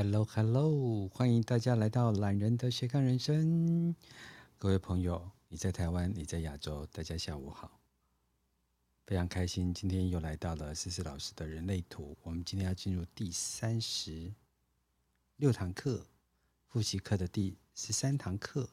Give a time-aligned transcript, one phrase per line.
[0.00, 3.96] Hello，Hello，欢迎大家来到懒人的斜杠人生。
[4.56, 7.80] 各位朋友，你在台湾，你在亚洲，大家下午好。
[9.06, 12.16] 非常开心，今天又来到了思思老师的人类图。
[12.22, 14.32] 我们今天要进入第三十
[15.34, 16.06] 六堂课，
[16.68, 18.70] 复习课的第十三堂课。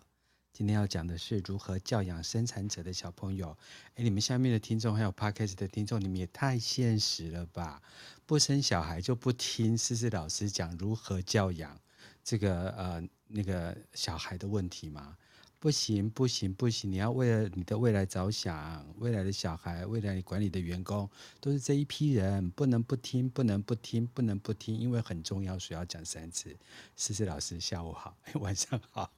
[0.58, 3.58] 今天要讲的是如何教养生产者的小朋友。
[3.96, 7.82] 哎，你们下面的听众还有 Podcast 的听众，你们也太现实了吧？
[8.26, 11.78] 不生小孩就不听思思老师讲如何教养
[12.24, 15.18] 这个呃那个小孩的问题吗？
[15.60, 16.90] 不行不行不行！
[16.90, 21.10] 你要为了你的未来着想，未来的小孩，未来你管理的员工
[21.42, 26.56] 都是这一批人，不能不听，不能不听，不能不听，因为很重要，所以要讲三次。
[26.96, 29.12] 思思老师，下午好， 晚上好。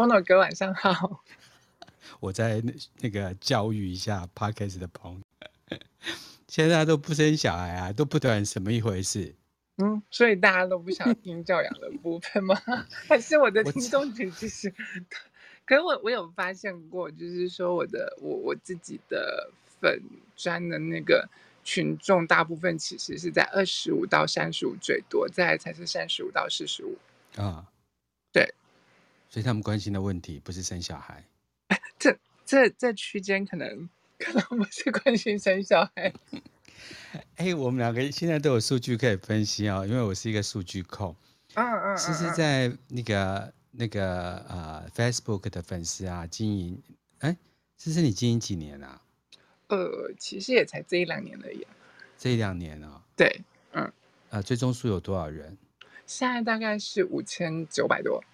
[0.00, 1.22] 波诺哥，晚上好。
[2.20, 5.78] 我在那那个教育一下 Podcast 的朋友，
[6.48, 9.34] 现在大家都不生小孩啊，都不懂什么一回事。
[9.76, 12.58] 嗯，所以大家都不想听教养的部分吗？
[13.08, 14.72] 还是我的听众群其实？
[15.66, 19.50] 可是我我有发现过，就是说我的我我自己的
[19.82, 20.02] 粉
[20.34, 21.28] 专的那个
[21.62, 26.96] 群众，大部分其实是在二十五到三十五最多，再来才是三十五到四十五
[27.36, 27.66] 啊。
[28.32, 28.54] 对。
[29.30, 31.24] 所以他们关心的问题不是生小孩，
[31.98, 36.12] 这这这区间可能可能不是关心生小孩。
[37.36, 41.14] 哎，我们两个现在都有数据可以分析哦，因为我是一个数据控。
[41.54, 41.96] 嗯嗯。
[41.96, 46.82] 其实，在那个那个呃 Facebook 的粉丝啊，经营，
[47.18, 47.36] 哎，
[47.76, 49.00] 思思你经营几年啊？
[49.68, 51.64] 呃，其实也才这一两年而已。
[52.18, 53.00] 这一两年啊？
[53.16, 53.92] 对，嗯。
[54.30, 55.56] 啊，最终数有多少人？
[56.06, 58.24] 现在大概是五千九百多。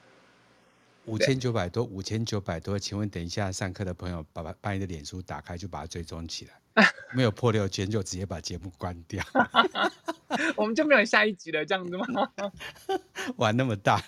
[1.07, 9.25] 五千九百多，五千九百多，请问等一下上课的朋友，把把把你的脸书打开，就把它追踪起来， 没有破六千就直接把节目关掉，
[10.57, 12.33] 我们就没有下一集了，这样子吗？
[13.37, 14.03] 玩那么大，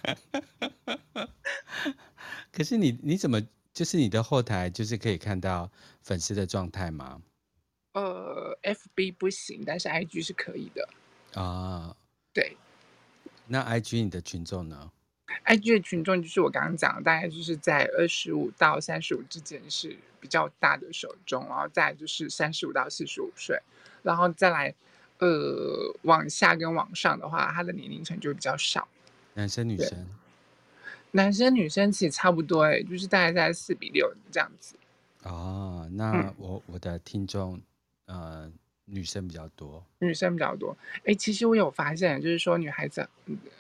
[2.53, 3.41] 可是你你怎么
[3.73, 5.71] 就是你的后台就是可以看到
[6.03, 7.23] 粉丝的状态吗？
[7.93, 10.89] 呃，FB 不行，但是 IG 是可以的
[11.41, 11.97] 啊。
[12.33, 12.57] 对，
[13.47, 14.93] 那 IG 你的群众呢
[15.45, 23.61] ？IG 的群众就是我刚刚讲的，大概就是在二十五到三十五之间是比较大的手中，然后再就是三十五到四十五岁，
[24.03, 24.75] 然后再来
[25.19, 28.89] 呃往下跟往上的话，他的年龄层就比较少。
[29.35, 30.07] 男生女生？
[31.13, 34.77] 男生女生其实差不多哎，就是大概在四比六这样子。
[35.23, 37.61] 哦，那我、嗯、我的听众
[38.07, 38.53] 呃。
[38.91, 40.77] 女生比较多，女生比较多。
[41.05, 43.07] 哎，其实我有发现，就是说女孩子，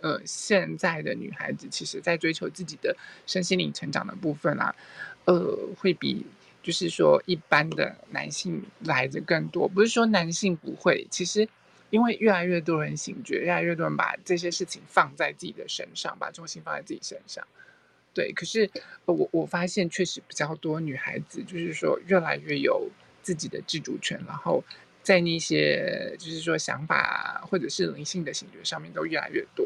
[0.00, 2.97] 呃，现在的女孩子，其实在追求自己的
[3.27, 4.75] 身心灵成长的部分啊，
[5.27, 6.25] 呃，会比
[6.62, 9.69] 就是说一般的男性来的更多。
[9.69, 11.47] 不是说男性不会，其实
[11.91, 17.47] 因为越来越多人醒觉，越来越多人把这些事情放在自己的身上，把重心放在自己身上。
[18.15, 18.71] 对，可是
[19.05, 22.89] 我我发现确实比较多女孩子，就是说越来越有
[23.22, 24.65] 自己的自主权，然后。
[25.08, 29.64] 在那些就是说想法或者是灵性的醒觉上面都越来越多。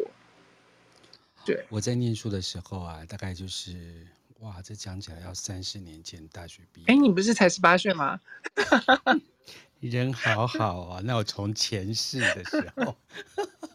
[1.45, 4.07] 对，我在念书的时候啊，大概就是
[4.39, 6.87] 哇，这讲起来要三十年前大学毕业。
[6.87, 8.21] 哎，你不是才十八岁吗？
[9.81, 12.97] 人好好啊，那我从前世的时候，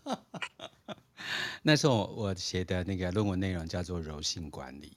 [1.64, 4.94] 那时候我写的那个论文内容叫做柔性管理。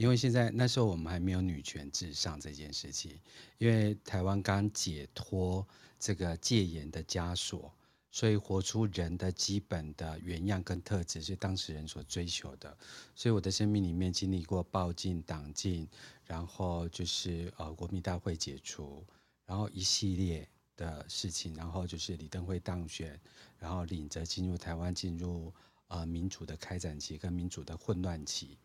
[0.00, 3.20] 因为现在那时候我们还没有女权至上这件事情，
[3.58, 5.68] 因为台湾刚解脱
[5.98, 7.70] 这个戒严的枷锁，
[8.10, 12.74] 所以活出人的基本的原样跟特质是当事人所追求的。
[13.14, 15.86] 所以我的生命里面经历过报禁、党禁，
[16.24, 19.04] 然后就是呃国民大会解除，
[19.44, 23.20] 然后一系列的事情，然后就是李登辉当选，
[23.58, 25.52] 然后领着进入台湾进入
[25.88, 28.56] 呃民主的开展期跟民主的混乱期。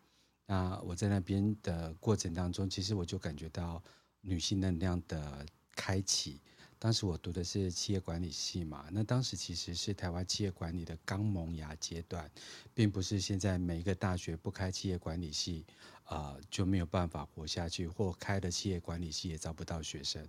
[0.46, 3.82] 那我在那边的过程当中，其实我就感觉到
[4.20, 6.40] 女性能量的开启。
[6.78, 12.30] 当时我读的是企业管理系嘛，那当时其实是台湾企业管理的刚萌芽阶段，
[12.74, 15.64] 并不是现在每一个大学不开企业管理系，
[16.04, 20.24] 呃就没有办法活下去，或开了企业管理系也招不到学生，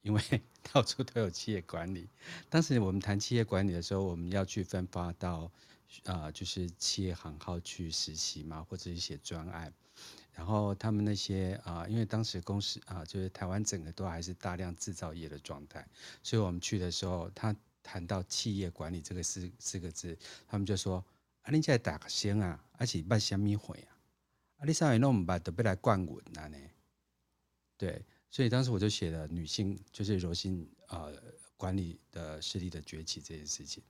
[0.00, 0.22] 因为
[0.72, 2.08] 到处都有企业管理。
[2.48, 5.52] 当时我们谈企业管理的时候，我们要去分发到。
[6.04, 9.72] 啊、呃，就是企业行号去实习嘛，或者是写专案，
[10.32, 15.86] 然后他们那些啊、呃，因为当时公司啊、呃，就是台湾整个都还是大量制造业的状态，
[16.22, 20.16] 所以我们去的时候，他谈到企业管理这个四四个字，
[20.46, 21.04] 他们就说
[21.42, 23.96] ：“啊，你在打个先啊，而且办虾米会啊，
[24.58, 26.58] 啊，你上来弄把都被来灌稳了呢。”
[27.76, 31.14] 对，所以当时我就写了女性就是柔性呃
[31.56, 33.82] 管理的势力的崛起这件事情。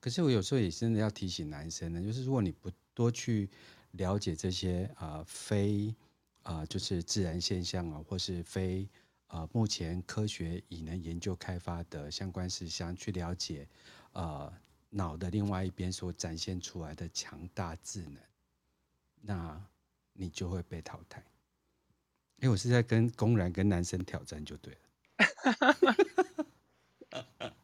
[0.00, 3.48] 可是我有时候也真的要提醒男生呢，就是如果你不多去
[3.92, 5.94] 了解这些啊、非
[6.42, 8.88] 啊、就是自然现象啊，或是非、
[9.26, 13.68] 呃、目前科学已能研究开发的相关事项，去了解
[14.12, 14.52] 啊、呃、
[14.88, 18.16] 脑的另外一边所展现出来的强大智能，
[19.20, 19.62] 那
[20.14, 21.22] 你就会被淘汰。
[22.36, 24.80] 因为我是在跟公然跟男生挑战就对了。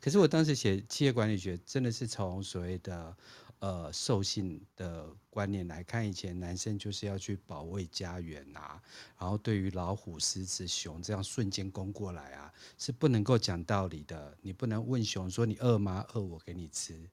[0.00, 3.16] 可是我当时写企业管理学，真的是从所谓的
[3.58, 8.82] 呃兽性的观念来看，以前男生就是要去保卫家园啊，
[9.18, 14.36] 然后对于老虎、狮子、熊这样瞬间攻过来啊，是不能够讲道理的。
[14.42, 16.06] 你不能问熊说你饿吗？
[16.12, 17.08] 饿我给你吃。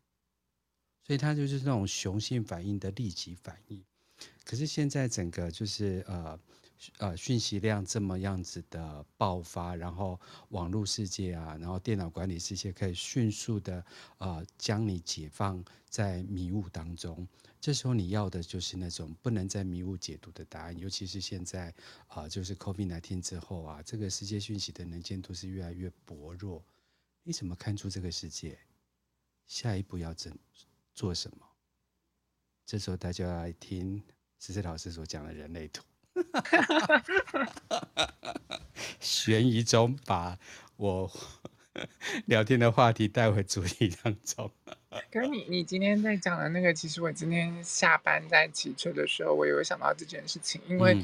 [1.06, 3.84] 所以它就是那种雄性反应的立即反应。
[4.46, 6.40] 可是现在整个就是呃。
[6.98, 10.20] 呃，讯息量这么样子的爆发，然后
[10.50, 13.86] 网络世界啊，然后电脑管理世界可以迅速的
[14.18, 17.28] 呃将你解放在迷雾当中。
[17.60, 20.76] 这时候你要的就是那种不能在迷雾解读的答案。
[20.80, 21.72] 尤其是现在
[22.08, 26.64] 啊、就是 COVID-19 之后啊，这个世界讯息的能见度是越来越薄弱。
[27.22, 28.58] 你怎么看出这个世界？
[29.46, 30.36] 下一步要怎
[30.96, 31.46] 做什么？
[32.66, 34.02] 这时候大家要来听
[34.40, 35.84] 思思老师所讲的人类图。
[39.00, 40.38] 悬疑中把
[40.78, 41.12] 我
[42.26, 44.52] 聊天的话题带回主题当中。
[45.12, 50.98] 可是你你今天在讲的那个，其实我今天下班在骑车的时候，我有想到这件事情，因为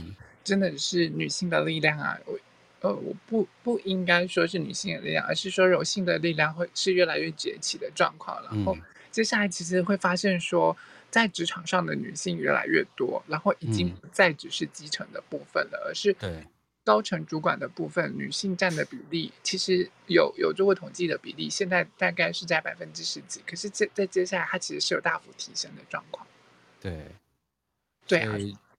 [0.43, 2.39] 真的是女性的力量啊，我
[2.81, 8.41] 呃我不不应该说是女性的力量，而是说柔性的力量会是越来越崛起的状况。
[8.43, 8.77] 然后
[9.11, 10.75] 接下来其实会发现说。
[11.09, 16.15] 在职场上的女性越来越多，然后已经不再只是基层的部分了，嗯、而是
[16.83, 23.42] 高层主管的部分，女性占的比例其实有有做过统计的比例，现在大概是在百分之十几。
[23.45, 26.25] 可是接在接下来，它其实是有大幅提升的状况。
[26.80, 27.12] 对，
[28.07, 28.38] 对啊。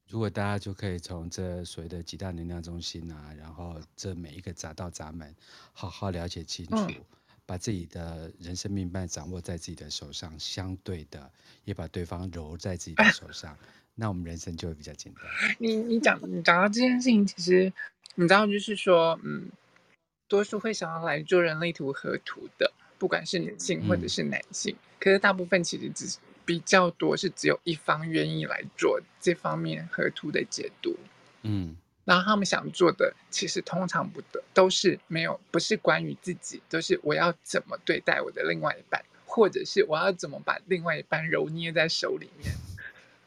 [0.09, 5.35] 如果大家就可以从这所谓的几大能量中心啊，然后这每一个闸道闸门，
[5.75, 6.77] 好好了解清楚。
[6.77, 6.95] 嗯
[7.49, 11.31] 把自己的人生命脉掌握在自己的手上，相对的
[11.65, 13.57] 也把对方揉在自己的手上，
[13.95, 15.25] 那我们人生就会比较简单。
[15.59, 17.73] 你你讲你讲到这件事情，其实
[18.17, 19.49] 你知道，就是说，嗯，
[20.29, 30.95] 多数会想要来做人类图合图的，不管是女性或者是男性，嗯、可是大部分其实只是比较多是只有一方愿意来做这方面合图的解读，
[31.45, 31.75] 嗯。
[32.09, 42.51] 然后他们想做的，其实通常不的都是没有，不是关于自己，都是我要怎么对待我的另外一半，或者是我要怎么把另外一半揉捏在手里面。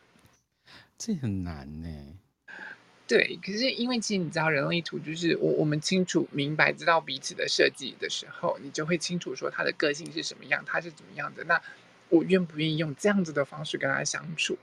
[0.98, 1.88] 这很难呢。
[3.06, 11.44] 对，可是因为其实你知道，人类图就是我我们清楚明白知道彼此的设计的时候，你就会清楚说他的个性是什么样，他是怎么样的。
[11.44, 11.62] 那
[12.10, 14.57] 我愿不愿意用这样子的方式跟他相处？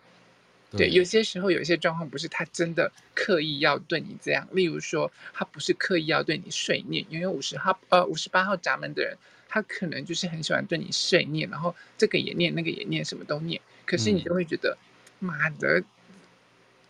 [0.77, 1.03] 对，有。
[1.09, 9.17] 些时候有一些状况不是他真的刻意要对你这样，例如说他不是刻意要对你碎念，因为五十号呃五十八号闸门的人，
[9.49, 14.77] 他可能就是很喜欢对你碎念，然后这个也念那个也念，什么都念，可是你就会觉得，
[15.21, 15.83] 嗯、妈的，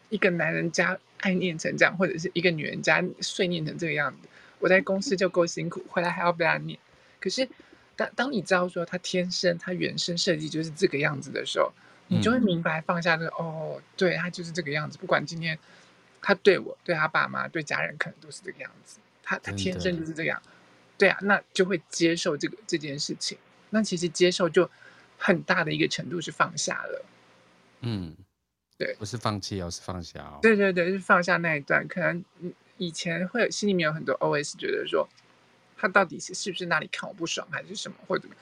[0.08, 4.28] 一个男人家爱念成这样，或者是一个女人家碎念成这个样子，
[4.58, 6.76] 我在公司就够辛苦，回来还要被他念，
[7.20, 7.48] 可是
[7.94, 11.72] 当当你知道说他天生他原生设计就是这个样子的时候。
[12.08, 14.98] 你就会明白放下这个、嗯、哦，对，他就是这个样子。
[14.98, 15.58] 不管今天
[16.20, 18.98] 他对我、对他爸妈、对家人，可能都是这个样子。
[19.22, 20.42] 他他天生就是这样，
[20.96, 23.36] 对啊，那就会接受这个这件事情。
[23.70, 24.68] 那其实接受就
[25.18, 27.04] 很大的一个程度是放下了。
[27.82, 28.16] 嗯，
[28.78, 30.38] 对，不是放弃，哦是放下哦。
[30.40, 31.86] 对对对，是放下那一段。
[31.86, 32.24] 可能
[32.78, 35.06] 以前会心里面有很多 OS，觉得说
[35.76, 38.34] 他到底是是不是哪里看我不爽，还是什么，或者怎么。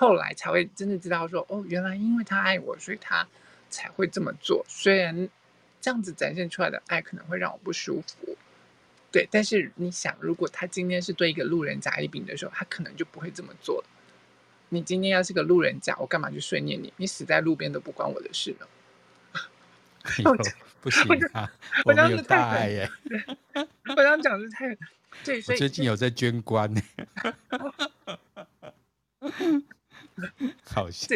[0.00, 3.28] 后来才会真的知道说，哦，原来因为他爱我，所以他
[3.68, 4.64] 才会这么做。
[4.66, 5.28] 虽然
[5.78, 8.34] 这样子展现出来的爱可能会让我不舒服，
[9.12, 13.84] 对，但是你想，如果他今天是对一个路人甲乙丙的时候，他可能就不会这么做了。
[14.70, 16.90] 你今天要是个路人甲，我干嘛去碎念你？
[16.96, 18.66] 你死在路边都不关我的事呢。
[20.04, 20.24] 哎、
[20.80, 21.04] 不行
[21.34, 21.52] 啊，
[21.84, 22.90] 我没有大爱耶。
[23.94, 24.74] 我想讲的太
[25.22, 26.80] 对， 所以最近有在捐官呢。
[30.64, 31.06] 好笑，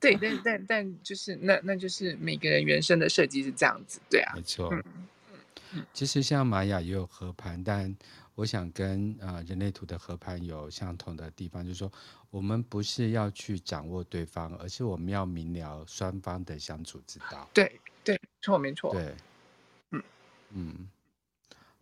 [0.00, 4.72] 对，对，但但但就是那那就是每个人原生的设计是这样子，对啊，没错。
[5.72, 7.94] 嗯、其实像玛雅也有合盘，但
[8.34, 11.90] 我想跟呃人类图的合盘有相同的地方，就是说
[12.30, 17.48] 我们不是要去掌握对方，而是我们要明了双方的相处之道。
[17.52, 18.92] 对对，错没错。
[18.92, 19.14] 对，
[19.90, 20.02] 嗯
[20.50, 20.88] 嗯，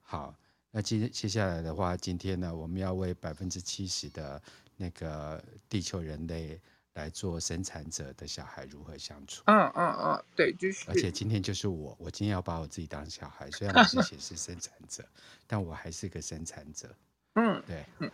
[0.03, 0.35] 好，
[0.71, 4.41] 那接接下来的话，今天呢，我们要为百分之七十的。
[4.83, 6.61] 那个地球人类
[6.95, 9.45] 来做生产者的小孩如何相处。
[9.47, 10.85] 嗯嗯嗯，对，就是。
[10.89, 15.05] 而且今天就是我，我今天要把我自己当小孩，虽然我是显示生产者，
[15.47, 16.93] 但我还是个生产者。
[17.35, 18.11] 嗯，对，嗯，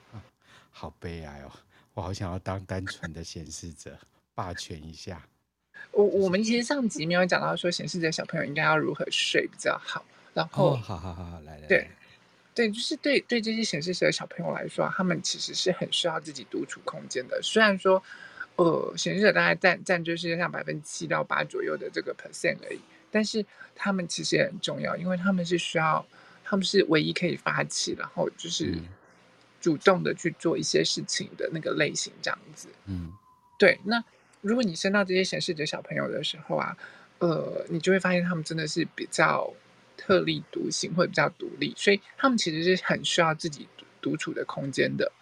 [0.71, 1.51] 好悲哀哦，
[1.95, 3.99] 我好想要当单纯的显示者，
[4.35, 5.27] 霸权一下。
[5.93, 11.89] 我我们其实上集没有讲到说显示者小朋友应该要如何睡比较好，然后，哦、好好好好，来来，对。
[12.59, 17.41] 对，就是对对这些显示者的小朋友来说，他们其实是很需要自己独处空间的。
[17.41, 18.03] 虽然说，
[18.57, 22.81] 呃，显示者大概占占据世界上百分之七到八左右的这个 percent 而已，
[23.13, 23.47] 但是
[23.77, 26.05] 他们其实也很重要，因为他们是需要，
[26.43, 28.75] 他们是唯一可以发起，然后就是
[29.61, 32.67] 主动的去做一些事情的那个类型，这样子。
[32.87, 33.13] 嗯，
[33.57, 33.79] 对。
[33.85, 34.03] 那
[34.41, 36.77] 如果你生到这些显示者小朋友的时候啊，
[37.21, 39.55] 呃，你就会发现他们真的是比较。
[39.99, 43.69] 特立独行会比较独立，所以他们其实是很需要自己
[44.01, 45.13] 独处的空间的。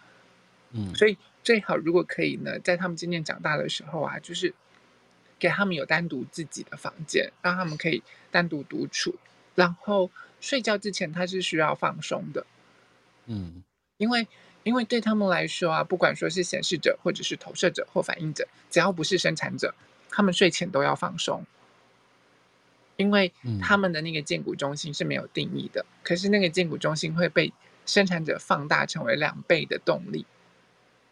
[0.71, 4.53] 嗯，所以最好如果可以呢，在他们渐渐长大的时候啊，就是
[5.39, 9.15] 给他们有单独自己的房间，让他们可以单独独处。
[9.55, 12.45] 然后睡觉之前，他是需要放松的。
[13.25, 13.63] 嗯，
[13.97, 14.27] 因为
[14.63, 19.73] 因为对他们来说啊，不管说是显示者，或者是投射者或反应者，只要不是生产者，
[20.09, 21.43] 他们睡前都要放松。
[22.97, 27.53] 因为他们的那个荐骨中心是没有定义的，嗯、可是那个荐骨中心会被
[27.85, 30.25] 生产者放大成为两倍的动力，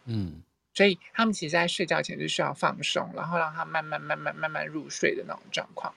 [0.06, 0.42] 嗯，
[0.74, 5.94] 所以他们其实在睡觉前就需要放松，然后让他慢慢慢慢慢慢入睡的那种状况，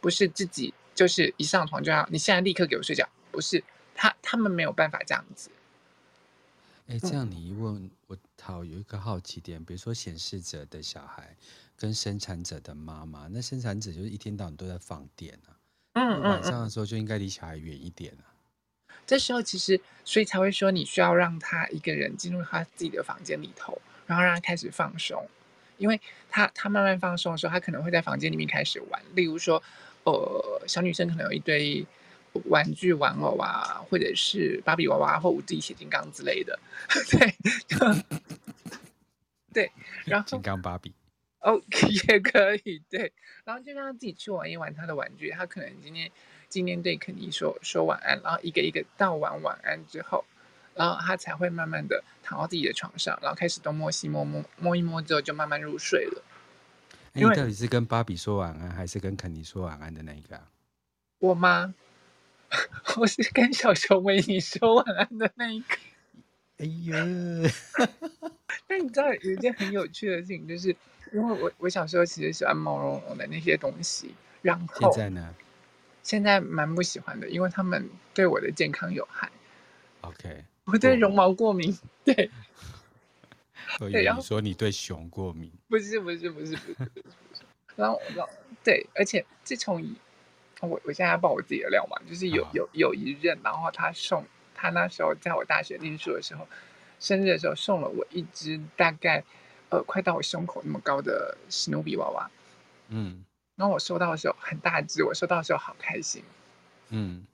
[0.00, 3.62] 不是自己就是一上床就要你现在立刻给我睡觉，不是
[3.94, 5.50] 他他们没有办法这样子。
[6.88, 11.36] 哎，这样你一问，我好有一个好奇点，比如说显示者的小孩。
[11.80, 15.56] 跟生产者的妈妈，那生产者就是一天到晚都在放电啊，
[15.94, 18.28] 嗯，晚上的时候就应该离小孩远一点啊。
[19.06, 25.26] 这时候其实，所以才会说你需要让他一个人进入他自己的房间里头，然后让他开始放松，
[25.78, 29.62] 因为他他慢慢放松的时候，他可能会在房间里面开始玩，例如说，
[30.04, 31.86] 呃，小女生可能有一堆
[32.44, 36.58] 玩具玩偶啊，或者是芭比娃娃或无敌铁金刚之类的，
[37.10, 38.04] 对，
[39.54, 39.72] 对，
[40.04, 40.92] 然后金刚芭比。
[41.40, 41.60] 哦
[42.08, 43.12] 也可以，对，
[43.44, 45.30] 然后就让他自己去玩一玩他的玩具。
[45.30, 46.10] 他可能今天
[46.48, 50.24] 今天对肯尼说说晚安，然后一个一个道完晚安之后，
[50.74, 56.22] 然后他才会慢慢的躺到自己的床上，然后开始东摸西摸摸摸一摸之后就慢慢入睡了。
[57.12, 60.48] 你到底是跟芭比说晚安，还是跟肯尼说晚安的那一个啊？
[61.18, 61.74] 我吗？
[62.98, 65.76] 我是跟小熊维尼说晚安的那一个。
[66.58, 66.94] 哎呦，
[68.66, 70.74] 但你知道有一件很有趣的事情就是。
[71.12, 75.34] 因为我我小时候其实喜欢毛茸茸的那些东西，然后现在呢？
[76.04, 79.28] 现在蛮不喜欢的，因为他们对我的健康有害。
[80.02, 81.76] OK，我对绒毛过敏。
[82.04, 82.30] 对，
[83.76, 85.50] 所以你说你对熊过敏？
[85.68, 86.86] 不是不是不是不是。
[87.74, 89.82] 然后然后对，而且自从
[90.60, 96.46] 我我现在要爆我自己的料嘛，就是有有有一任，然后他送他那时候在我大学念书的时候，
[97.00, 99.24] 生日的时候送了我一只大概。
[99.72, 102.28] 呃，快到我胸口那么高的史努比娃娃，
[102.88, 106.24] 嗯，然后我收到的时候很大只，我收到的时候好开心，
[106.88, 107.24] 嗯，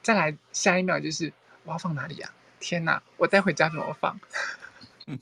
[0.00, 1.32] 再来下一秒就是
[1.64, 2.32] 我要放哪里呀？
[2.60, 4.16] 天哪，我带回家怎么放？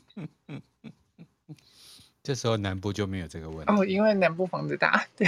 [2.23, 5.27] 这时候南部就没有这个问题哦，因为南部房子大，对，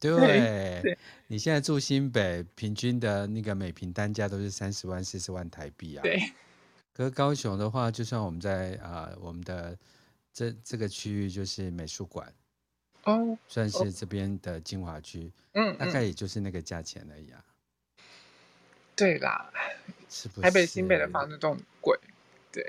[0.00, 0.18] 对，
[0.82, 6.20] 对，你现在住新北，平均的那个每平单价都是三十万、四十万台币啊，对，
[6.94, 9.76] 可是高雄的话，就算我们在啊、呃，我们的。
[10.36, 12.34] 这这个区域就是美术馆，
[13.04, 17.44] 哦，算是这边的精华区，嗯，大概也就是那个价钱而已啊。
[18.96, 19.48] 对啦，
[20.10, 20.40] 是不是？
[20.40, 21.96] 台北、新北的房子都很贵，
[22.50, 22.68] 对。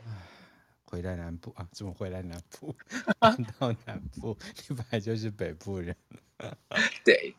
[0.84, 1.68] 回来南部啊？
[1.72, 2.76] 怎么回来南部？
[3.18, 4.38] 搬到南部，
[4.70, 5.96] 你本来就是北部人。
[7.04, 7.34] 对。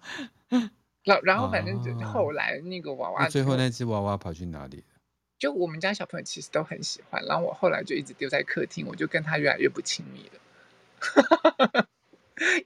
[1.04, 4.82] 然然后反正就后来那个娃娃，最后那只娃娃跑去哪里？
[5.38, 11.86] 就我们家小朋友其实都很喜欢，然后我后来就一直丢在客厅，我就跟他越来越不亲密了。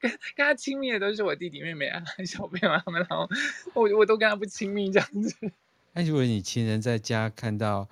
[0.00, 3.28] 跟跟他亲密的都是我弟弟妹妹啊， 小朋友他们，然后
[3.74, 5.36] 我我都跟他不亲密这样子。
[5.94, 7.88] 那如果你亲人在家看到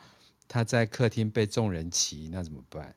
[0.49, 2.95] 他在客厅被众人骑，那怎么办？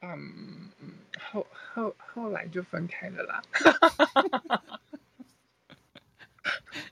[0.00, 0.90] 嗯嗯，
[1.32, 3.42] 后后后来就分开了啦。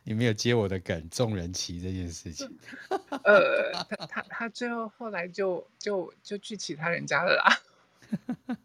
[0.05, 2.49] 你没有接我的梗，众人骑这件事情。
[3.25, 8.57] 呃，他他他最后后来就就就去其他人家了啦。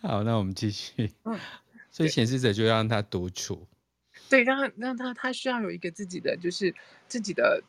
[0.00, 1.12] 好，那我们继续。
[1.24, 1.38] 嗯，
[1.90, 3.66] 所以显示者就让他独处。
[4.28, 6.74] 对，让他让他他需要有一个自己的，就是
[7.06, 7.62] 自己的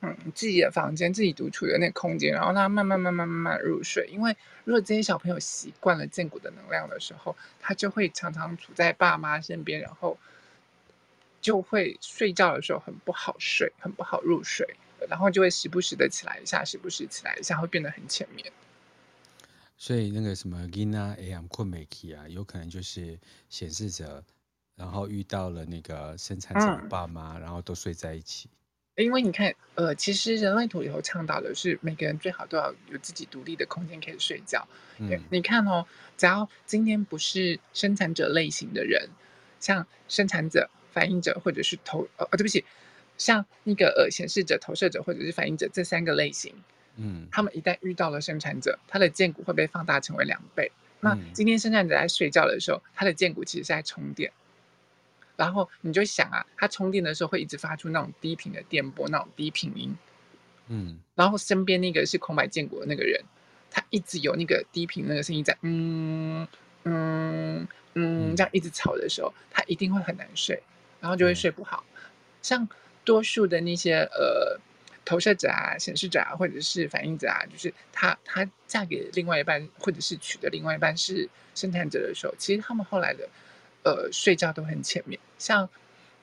[0.00, 4.06] 嗯自己的房间、自己独处的那个空间，然后让他慢慢、慢慢、慢慢入睡。
[4.12, 10.18] 因为如果这些小朋友习惯了建骨的能量的时候，他就会常常处在爸妈身边，然后
[11.44, 14.66] 就会睡觉的时候很不好睡，很不好入睡，
[15.10, 18.50] 然后就会时不时的起来一下，时不时起来一下，会变得很浅眠。
[19.76, 23.18] 所以那个什么 Gina AM 困美 k 啊，有可能就是
[23.50, 24.24] 显示着，
[24.74, 28.48] 然后遇到了那个生产者的爸妈，嗯、然后都睡在一起。
[28.96, 34.66] 因为你看，呃，其实人类图里头倡导的是每个人最好都要有自己独立的空间可以睡觉。
[34.96, 35.86] 嗯，你看哦，
[36.16, 39.10] 只要今天不是生产者类型的人，
[39.60, 42.64] 像生产者、反应者或者是投，呃，对不起，
[43.18, 46.54] 像那个呃显示者、投射者或者是反映者这三个类型。
[46.96, 50.70] 嗯，他们一旦遇到了生产者，他的荐骨会被放大成为两倍。
[51.00, 54.32] 那今天生产者在睡觉的时候，他的荐骨其实是在充电。
[55.36, 59.96] 然后你就想啊，他充电的时候会一直发出那种低频的电波，那种低频音。
[60.68, 63.20] 嗯，然后身边那个是空白剑骨的那个人，
[63.70, 66.46] 他一直有那个低频那个声音在，嗯
[66.84, 70.62] 嗯嗯，这样一直吵的时候，他一定会很难睡，
[71.04, 71.84] 然后就会睡不好。
[72.40, 72.66] 像
[73.04, 74.58] 多数的那些呃。
[75.06, 83.28] 投射者啊，显示者啊，或者是反映者啊，就是她，她嫁给另外一半，或者是娶的另外一半是生产者的时候，其实他们后来的，
[83.82, 85.20] 呃，睡觉都很浅眠。
[85.38, 85.68] 像，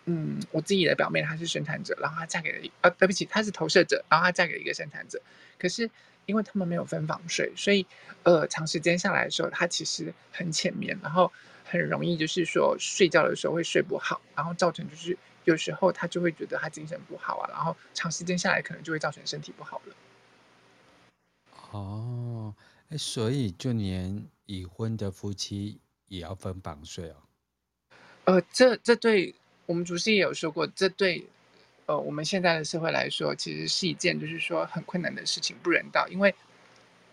[0.05, 5.21] 嗯，我自己的表妹她是生产者，然后她嫁给了一，呃，对不起，她是投射者，然后她嫁给了一个生产者。
[5.59, 5.87] 可是
[6.25, 7.85] 因为他们没有分房睡，所以，
[8.23, 11.31] 呃，长时间下来的时候，她其实很浅眠，然后
[11.71, 15.17] 很容易就是说睡觉的时候会睡不好，然后造成就是。
[15.45, 19.95] 有时候他就会觉得他精神不好啊，然后长时间下来可能就会造成身体不好了。
[21.71, 22.53] 哦，
[22.89, 27.15] 哎，所以就连已婚的夫妻也要分房睡哦。
[28.25, 29.33] 呃，这这对
[29.65, 31.25] 我们主持也有说过，这对
[31.87, 36.07] 呃我们现在的社会来说，其实是一件就是说很困难的事情，不人道。
[36.07, 36.35] 因为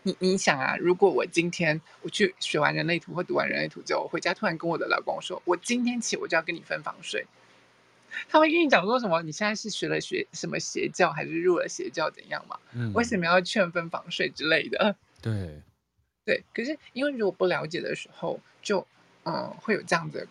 [0.02, 7.26] 你你想啊，如果我今天我去学完人类图或读完人类图之后，我回家突然跟我的老公说，我今天起我就要跟你分房睡。
[8.26, 9.21] 他会跟你讲说什么？
[9.23, 12.58] 你现在是学了学什么邪教，还是入了邪教怎样嘛？
[12.73, 14.97] 嗯，为什么要劝分房睡之类的？
[15.21, 15.61] 对，
[16.25, 16.43] 对。
[16.54, 18.87] 可是因为如果不了解的时候，就
[19.25, 20.26] 嗯会有这样的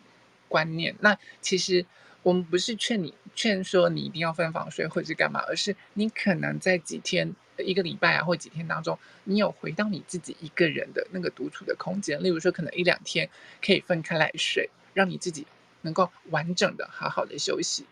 [0.47, 0.95] 观念。
[1.01, 1.85] 那其实
[2.23, 12.21] 我们不是劝你劝说你一定要分房睡或者是干嘛，而是你可能在几天、一个礼拜啊或几天当中，你有回到你自己一个人的那个独处的空间。
[12.21, 13.29] 例如说，可能一两天
[13.61, 15.47] 可以分开来睡，让你自己。
[15.83, 17.85] 能够完整的好好的休息。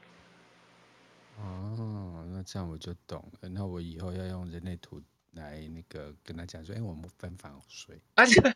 [1.38, 3.48] 哦，那这样我就懂了。
[3.48, 5.00] 那我以后要用人类图
[5.34, 7.96] 来那个跟他讲说，哎，我们分房睡。
[8.16, 8.42] 而且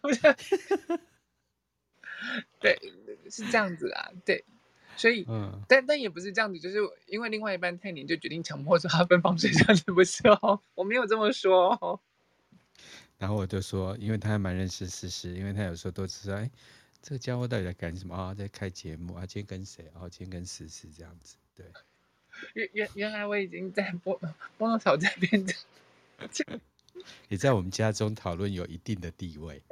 [2.59, 2.77] 对，
[3.29, 4.43] 是这样子啊，对。
[4.99, 10.61] 所以，嗯，但但也不是这样子，就是因为另外一半太黏，就决定强迫说他分房睡，这样子不是哦？
[10.75, 11.99] 我没有这么说哦。
[13.17, 16.51] 然后我就说，因为他还蛮认识事实，因为他有时候都知道，哎。
[17.01, 18.33] 这个家伙到底在干什么啊？
[18.33, 19.25] 在开节目啊？
[19.25, 19.89] 今天跟谁？
[19.93, 21.37] 哦，今天跟思思这样子。
[21.55, 21.65] 对，
[22.51, 24.19] 原原原来我已经在波
[24.57, 25.45] 波诺草这边，
[27.29, 29.63] 也 在我们家中讨论有一定的地位。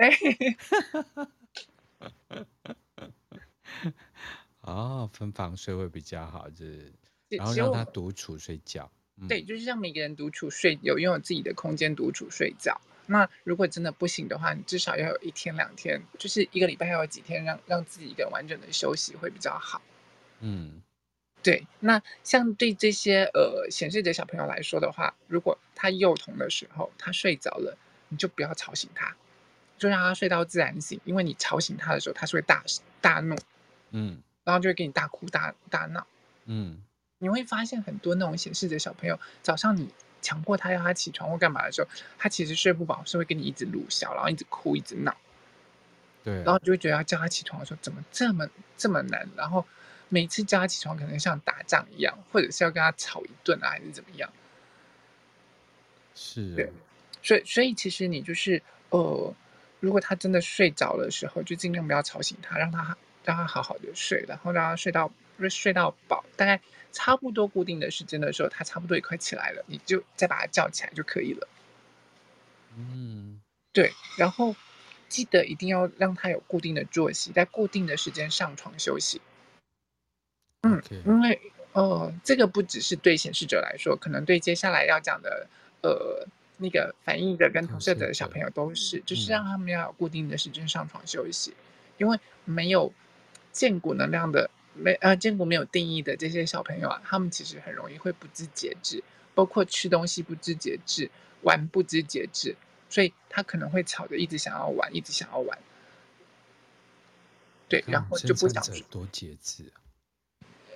[4.67, 6.93] 哦，分房睡会比较好，就是
[7.29, 8.91] 然后让他独处睡觉。
[9.19, 12.79] 嗯、对，就是让每个人独处睡，有拥有自己的空间独处睡觉。
[13.05, 19.81] 那如果真的不行的话，你至少要有一天两天，就是一个礼拜要有几天让让自己一个完整的休息会比较好。
[20.41, 20.81] 嗯，
[21.41, 21.65] 对。
[21.79, 27.77] 那像对这些呃显示者小朋友来说的话，如果他幼童的时候他睡着了，
[28.09, 29.15] 你就不要吵醒他，
[29.77, 30.99] 就让他睡到自然醒。
[31.05, 32.61] 因为你吵醒他的时候，他是会大
[32.99, 33.37] 大怒，
[33.91, 36.07] 嗯，然后就会给你大哭大大闹，
[36.45, 36.81] 嗯。
[37.19, 39.89] 你会发现很多那种显示者小朋友早上你。
[40.19, 45.15] 强迫他要他起床或干嘛的时候，他其实睡不饱，是会跟你一直鲁小，然后一直哭，一直闹。
[46.23, 49.63] 对，然后就会觉得要叫他起床的时候怎么这么这么难，然后
[50.09, 54.29] 每次叫他起床可能像打仗一样，或者是要跟他吵一顿啊，还是怎么样？
[56.15, 56.73] 是，对，
[57.21, 59.33] 所以所以其实你就是呃，
[59.79, 65.11] 如果他真的睡着的时候，就尽量不要吵醒他，让他让他好好的睡，然后让他睡到
[65.49, 66.59] 睡到饱，大概。
[66.93, 71.47] 差不多固定的时间的时候，他差不多也快起来了，你就再把他叫起来就可以了。
[72.75, 73.39] 嗯，
[73.71, 73.91] 对。
[74.17, 74.55] 然后
[75.07, 79.21] 记得一定要让他有固定的作息，在固定的时间上床休息。
[80.61, 81.39] 嗯.因为
[81.73, 85.47] 呃，这个不只是对显示者来说，可能对接下来要讲的
[85.83, 86.25] 呃
[86.57, 92.91] 那个反应的跟投射者的小朋友都是，就是让他们要有固定的时间上床休息，嗯、因为没有
[93.57, 94.49] 荐骨能量的。
[94.79, 101.09] 没呃，建骨没有定义的这些小朋友啊，他们其实很容易会不知节制，包括吃东西不知节制，
[101.41, 102.55] 玩不知节制，
[102.87, 105.57] 所以他可能会吵着一直想要玩，一直想要玩。
[107.67, 109.81] 对，然后就不想多节制啊。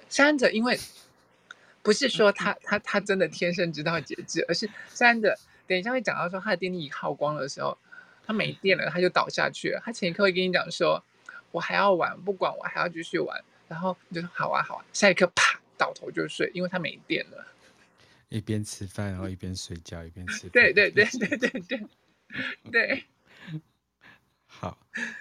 [0.09, 0.79] 生产者因为
[1.83, 7.77] 不是说他他他真的天生知道节制，而是三者等一下会讲到说他的电力耗光的时候，
[8.25, 9.81] 他没电了，他就倒下去了。
[9.85, 11.03] 他前一刻会跟你讲说，
[11.51, 17.47] 我还要玩，不管我还要继续玩，然后你就说好啊好啊，下一刻啪倒头就睡，因为他没电了。
[18.29, 20.49] 一边吃饭，然后一边睡觉，一边吃。
[20.49, 21.87] 对对对对对对
[22.71, 23.05] 对。
[24.47, 24.77] 好，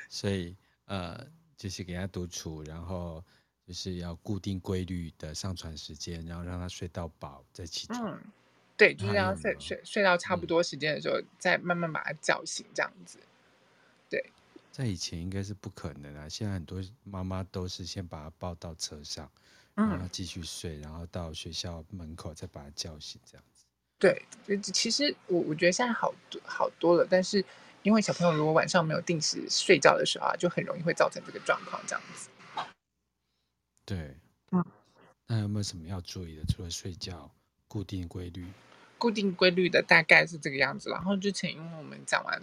[0.08, 1.26] 所以呃。
[1.60, 3.22] 就是给他独处，然后
[3.66, 8.14] 就是要固定规律的上床时间，然后让他睡到饱再起床。
[8.14, 8.18] 嗯，
[8.78, 13.18] 对，就是让他睡睡睡到差不多时间的时候，嗯，再慢慢把他叫醒，这样子。
[14.72, 19.30] 对，在以前应该是不可能啊，现在很多妈妈都是先把他抱到车上，
[19.74, 23.64] 让他继续睡，然后到学校门口再把他叫醒，这样子。
[23.98, 24.24] 对，
[24.62, 27.44] 其实我我觉得现在好多好多了，但是。
[27.82, 32.28] 因为小朋友如果晚上没有定时睡觉的时候啊，就很容易会造成这个状况这样子。
[33.86, 34.14] 对，
[34.50, 34.62] 嗯，
[35.26, 36.44] 那有没有什么要注意的？
[36.44, 37.30] 除了睡觉，
[37.68, 38.44] 固定规律。
[38.98, 40.90] 固定规律的大概是这个样子。
[40.90, 42.38] 然后之前因为我们讲完，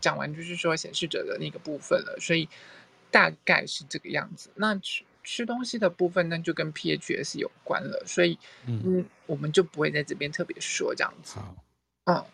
[0.00, 2.48] 讲完就是说显示者的那个部分了，所以
[3.10, 4.50] 大概是这个样子。
[4.54, 11.38] 那吃吃东西的部分呢，就跟 PHS 有关了，所以嗯，嗯，我们就不会在这边特别说这样子。
[11.38, 11.56] 好，
[12.04, 12.24] 嗯。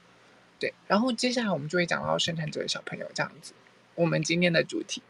[0.59, 3.53] 对，然后接下来我们就会讲到生产者的小朋友这样子。
[3.95, 5.03] 我们今天的主题，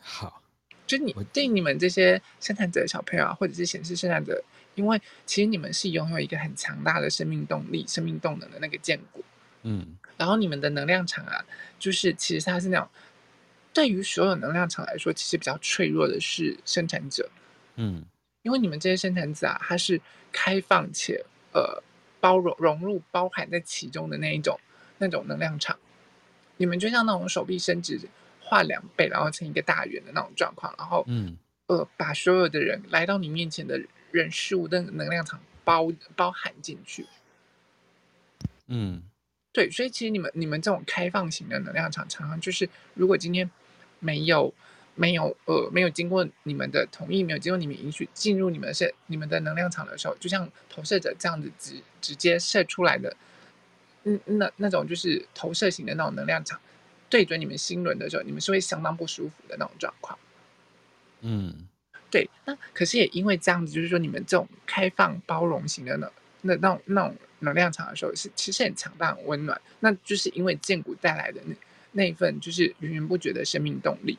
[0.00, 0.42] 好，
[0.86, 9.24] 就你对你们这些生产者的小朋友啊，或者是显示生产者，因为其实你们是拥有一个很强大的生命动力、生命动能的那个荐骨，
[9.68, 11.44] 嗯，然后你们的能量场啊，
[11.78, 12.88] 就是其实它是那种
[13.74, 17.28] 对于所有能量场来说，其实比较脆弱的是生产者，
[17.76, 18.04] 嗯，
[18.42, 20.00] 因为你们这些生产者啊，它是
[20.32, 21.82] 开放且呃。
[22.20, 24.58] 包容、融入、包含在其中的那一种、
[24.98, 25.78] 那种能量场，
[26.56, 27.96] 你们就像那种手臂伸直、
[28.40, 31.36] 画两倍，然后成一个大圆的那种状况，然后，嗯，
[31.68, 37.06] 呃，把所有的人来到你面前的人事物的能量场包包含进去。
[38.66, 39.00] 嗯，
[39.52, 43.50] 对，所以其实你们、你们这种开放型的能量场，常常就是如果今天
[43.98, 44.52] 没有。
[45.00, 53.16] 没有呃，没有经过你们的同意，没有经过你们允许进入你们是你们的能量场的时候，就像投射者这样子直直接射出来的，
[54.02, 56.60] 嗯，那那种就是投射型的那种能量场，
[57.08, 60.18] 对准你们心轮的时候，你们是会相当不舒服的那种状况。
[61.20, 61.68] 嗯，
[62.10, 62.28] 对。
[62.44, 66.10] 那可是也因为这样子，就是说你们这种开放包容型的那
[66.42, 69.60] 那那种那种能量场的时候，是其实很强大、很温暖。
[69.80, 71.54] 那就是因为荐骨带来的那
[71.92, 74.18] 那一份就是源源不绝的生命动力。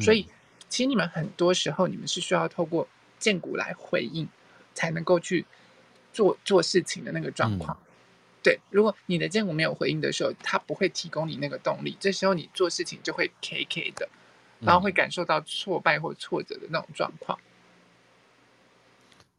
[0.00, 0.26] 所以，
[0.68, 2.86] 其实你们很多时候，你们是需要透过
[3.18, 4.28] 荐骨来回应，
[4.74, 5.44] 才能够去
[6.12, 7.76] 做做事情的那个状况。
[8.42, 11.96] 对，如果你的荐骨没有回应的时候，它不会提供你那个动力。
[12.00, 14.08] 这时候你做事情就会 K K 的，
[14.60, 17.38] 然后会感受到挫败或挫折的那种状况。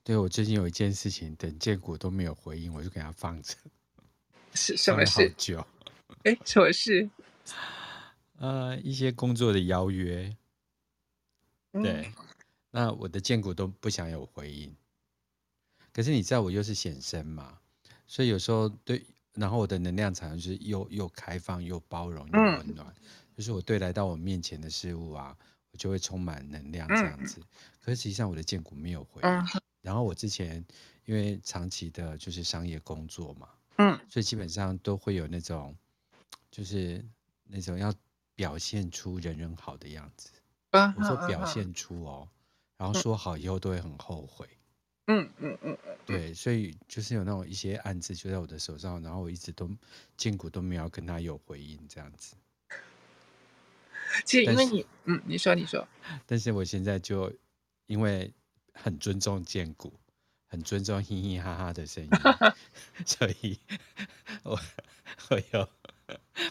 [0.03, 3.55] 对，我最近有一件事情，等荐骨都没有回应，我就给它放着。
[4.53, 5.27] 是什么事？
[5.27, 5.67] 好久。
[6.23, 7.09] 哎，什么事？
[8.37, 10.35] 呃，一些工作的邀约。
[11.73, 12.11] 对，
[12.71, 14.75] 那我的荐骨都不想有回应，
[15.93, 17.59] 可是你知道我又是显身嘛，
[18.07, 22.93] 所以有时候对，然后我的能量场就是又又开放又包容又温暖，
[23.37, 25.37] 就是我对来到我面前的事物啊，
[25.71, 27.41] 我就会充满能量这样子。
[27.79, 29.29] 可是实际上我的荐骨没有回应，
[29.81, 30.63] 然后我之前
[31.05, 35.75] 因为长期的就是商业工作嘛，嗯，所以基本上都会有那种，
[36.49, 37.03] 就是
[37.45, 37.93] 那种要
[38.35, 40.29] 表现出人人好的样子。
[40.71, 42.29] 啊我说表现出哦，
[42.77, 44.47] 然后说好以后都会很后悔。
[45.07, 49.69] 嗯嗯嗯嗯，对，所以就是有那种一些案子就在我的手上，然后我一直都
[50.15, 52.35] 荐骨都没有跟他有回应这样子。
[54.23, 55.85] 其实因为你，嗯，你说你说，
[56.25, 57.33] 但是我现在就
[57.87, 58.31] 因为
[58.73, 59.93] 很尊重建骨，
[60.47, 62.10] 很尊重嘻嘻哈哈的声音，
[63.05, 63.60] 所以
[64.43, 64.60] 我
[65.29, 65.69] 我有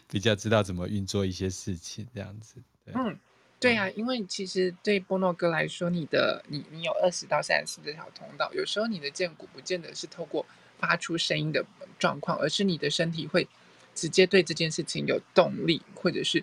[0.08, 2.56] 比较知道怎么运作一些事情这样子。
[2.84, 2.94] 对。
[2.94, 3.18] 嗯。
[3.62, 10.46] 对呀、啊，因为其实对波诺哥来说，你的你你有二十到三十这条通道，有时候你的建骨不见得是透过
[10.78, 11.62] 发出声音的
[11.98, 13.46] 状况，而是你的身体会
[13.94, 16.42] 直接对这件事情有动力，或者是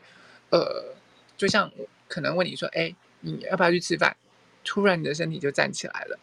[0.52, 0.94] 呃，
[1.36, 4.16] 就像我可能问你说，哎，你要不要去吃饭？
[4.68, 6.20] 突然你的身体就站起来了，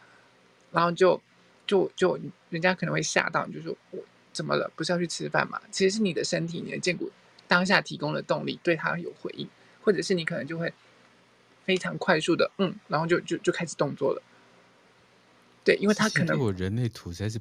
[0.71, 1.19] 然后就
[1.67, 3.99] 就就人家可能会吓到，你就说我
[4.33, 4.71] 怎么了？
[4.77, 5.61] 不是要去吃饭吗？
[5.73, 7.11] 其实是你的身体，你的荐骨
[7.49, 9.49] 当下提供了动力，对他有回应，
[9.83, 10.71] 或者是你可能就会。
[11.67, 14.23] 非常快速的，嗯，然后就就就开始动作了。
[15.65, 17.41] 对，因为他可能我人类图实在是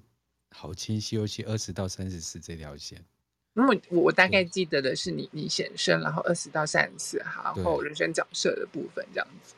[0.52, 3.04] 好清晰，尤其二十到三十四这条线。
[3.52, 9.56] 那么我我大概记得的是你你显身，然后二十到三十四，然后人生角色的部分这样子。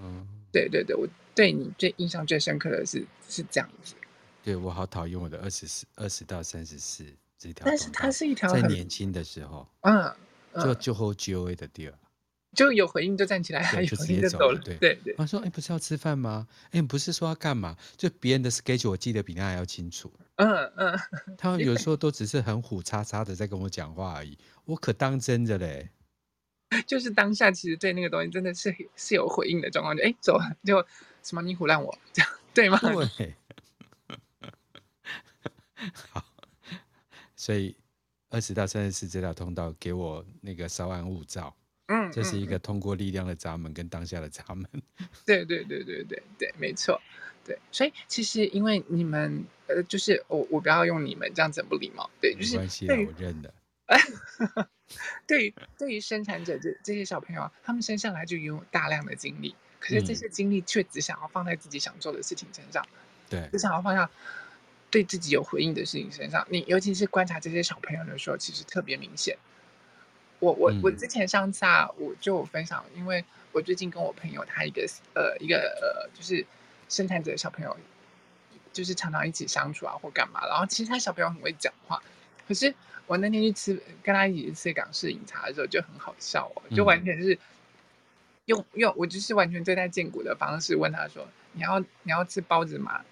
[0.00, 3.94] 嗯，对对对，我对你最印象最深刻的是是这样子。
[4.42, 7.04] 对，我好讨厌我的二十四二十到三十四
[7.38, 10.14] 这条，但是它是一条在年轻的时候，嗯，
[10.54, 11.94] 就就后 G O A 的第二。
[12.52, 14.60] 就有回应就站起来，还有回应就走了。
[14.64, 16.48] 对对对，他说：“哎，不是要吃饭吗？
[16.72, 17.76] 哎，不是说要干嘛？
[17.96, 20.12] 就别人的 schedule，我记得比他还要清楚。
[20.34, 20.98] 嗯嗯，
[21.38, 25.88] 他有时 候都只是很虎叉叉的在跟我讲话而已，我可当真的嘞。
[26.86, 30.84] 就是当下其实对那个东西真的是是有回应的状况，就哎走了就
[31.22, 32.78] 什么你唬烂我这样对吗？
[33.16, 33.34] 对。
[36.10, 36.24] 好，
[37.34, 37.74] 所以
[38.28, 41.56] 二十到三十四这条通道给我那个稍安勿躁。”
[41.92, 44.64] 嗯，这是一个通过力量的闸门跟当下的闸门。
[45.26, 47.00] 对对对对对对，没错。
[47.44, 52.08] 对，所以其实因为你们呃，就是我我不要用你们这样子不礼貌。
[52.20, 53.52] 对，就是没关系，我认了。
[55.26, 62.86] 对于对于生产者这这些小朋友，他们生下来就拥有大量的精力，可是这些精力却只想要放在自己想做的事情身上。
[63.28, 64.10] 对，只想要放下
[64.90, 66.46] 对自己有回应的事情身上。
[66.50, 69.36] 你尤其是观察这些小朋友的时候，其实特别明显。
[70.40, 76.44] 我我我之前上次啊，我就分享，因为我最近跟我朋友他一个呃一个呃就是
[76.88, 77.76] 生产者的小朋友，
[78.72, 82.02] 就是常常一起相处啊或干嘛，然后其实他小朋友很会讲话，
[82.50, 82.74] 可是
[83.06, 87.38] 我那天去吃跟他一起吃港式饮茶的时候就很好笑哦，就完全是
[88.46, 93.04] 用用我就是完全对待荐骨的方式问他说，你要你要吃包子吗？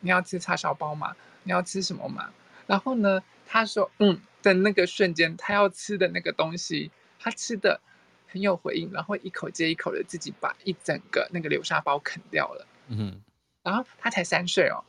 [0.00, 1.14] 你要吃叉烧包吗？
[1.42, 2.32] 你要吃什么吗？
[2.66, 4.18] 然后呢，他说嗯。
[4.40, 7.80] 的那个瞬间，他要吃的那个东西，他吃的
[8.28, 12.66] 很有回应，然后一口接一口的自己把一整个那个流沙包啃掉了。
[12.86, 13.20] 嗯，
[13.64, 14.84] 然后他才三岁哦，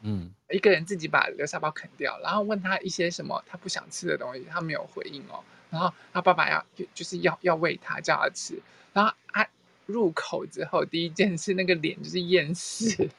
[0.00, 5.42] 嗯，一个人自己把流沙包啃掉，然后问他一些什么他不想吃的东西，他没有回应哦。
[5.70, 8.58] 然后他爸爸要就就是要要喂他叫他吃，
[8.94, 9.46] 然后他
[9.84, 13.10] 入口之后第一件事那个脸就是厌世，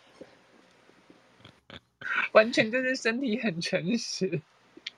[2.34, 4.42] 完全就是身体很诚实。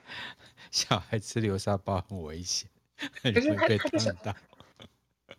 [0.71, 2.69] 小孩吃流沙包很危险，
[3.21, 4.15] 可是他他就是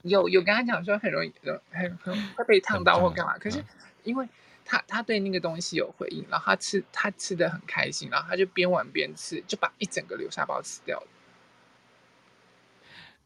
[0.02, 1.32] 有有跟他讲说很容易
[1.70, 3.64] 很很会被烫到或干嘛，可是
[4.04, 4.28] 因为
[4.64, 11.06] 他他对那个东西有回应，然后他吃他吃的很开心，然后他就边玩边吃，就把一整个流沙包吃掉了。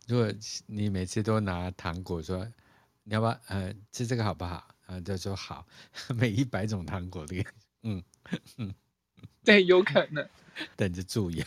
[0.06, 0.32] 如果
[0.66, 2.46] 你每次都拿糖果说
[3.04, 4.66] 你要不要呃吃这个好不好？
[4.86, 5.66] 然后就说好，
[6.14, 7.44] 每一百种糖果的，
[7.82, 8.02] 嗯
[8.56, 8.74] 嗯，
[9.44, 10.28] 对，有可能。
[10.74, 11.44] 等着注意，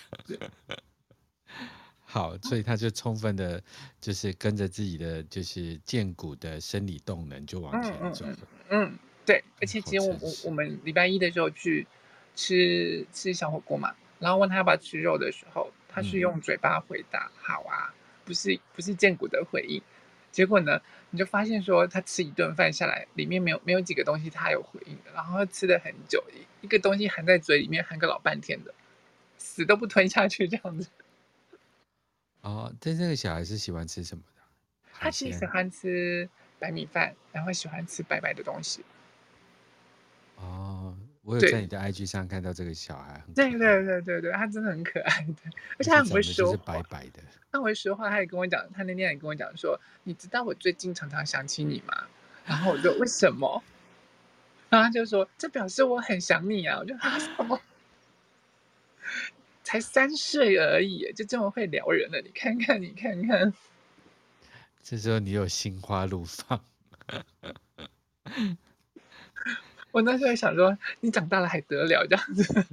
[2.01, 3.63] 好，所以他就充分的，
[3.99, 8.23] 就是跟着自己的，就是荐骨的生理动能就往前走
[8.69, 11.85] 嗯，对，而且其实我我我们礼拜一的时候去
[12.35, 17.93] 吃吃小火锅嘛，然后问他要不要吃肉的时候，他是用嘴巴回答“好啊”，
[18.25, 19.79] 不是不是荐骨的回应。
[20.31, 26.23] 结果呢，你就发现说他吃一顿饭下来，里面没有没有几个东西他有回应的，然后吃的很久，
[26.61, 28.73] 一个东西含在嘴里面含个老半天的。
[29.37, 30.89] 死都不吞下去这样子。
[32.41, 34.41] 哦，但这个小孩是喜欢吃什么的？
[34.91, 38.83] 他其实喜欢吃白米饭，然后喜欢吃白白的东西。
[40.41, 43.23] 哦，我有在你的 IG 上看到这个小孩。
[43.35, 46.51] 对对对对对，他真的很可爱的，而且他很会说话。
[46.51, 47.21] 是白白的。
[47.51, 52.05] 他很会说话，他也跟我讲，他那天也跟我讲说，你知道我最近常常想起你吗？
[52.45, 53.63] 然后我就为什么？
[54.69, 56.77] 然后他就说，这表示我很想你啊！
[56.79, 57.59] 我就啊什么？
[59.63, 62.21] 才三岁而已，就这么会撩人了？
[62.21, 63.53] 你看看，你看看。
[64.81, 66.63] 这时候你有心花怒放。
[69.91, 72.65] 我那时候想说，你长大了还得了这样子？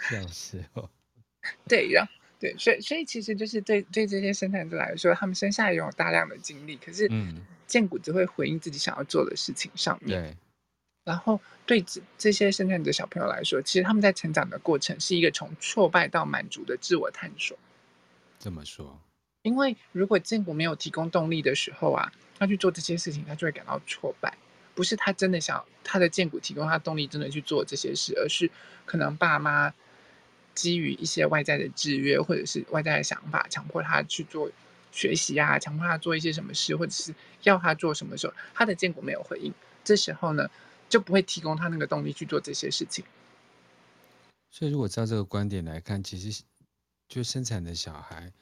[0.10, 0.90] 笑死我。
[1.68, 7.10] 对，然后对，所以所以其实就是对对这些生产者来说，他们生下来拥有大量的精力，可是
[7.66, 10.20] 建骨只会回应自己想要做的事情上面。
[10.22, 10.36] 对。
[11.04, 17.56] 然后对这这些生产者小朋友来说，其实他们在成长的过程是一个从挫败到满足的自我探索。
[18.40, 19.00] 这么说，
[19.42, 24.36] 因为如果建骨没有提供动力的时候啊，他去做这些事情，他就会感到挫败。
[24.74, 28.50] 不是他真的想他的荐骨提供他动力，真的去做这些事，而是
[28.84, 29.72] 可能爸妈
[30.54, 34.50] 基于一些外在的制约或者是外在的想法，强迫他去做
[34.92, 40.50] 学习啊，强迫他做一些什么事，或者是要他做什么时候，他的荐骨没有回应，这时候呢，
[40.90, 43.04] 就不会提供他那个动力去做这些事情。
[44.50, 46.42] 所以，如果照这个观点来看，其实
[47.08, 48.32] 就生产的小孩，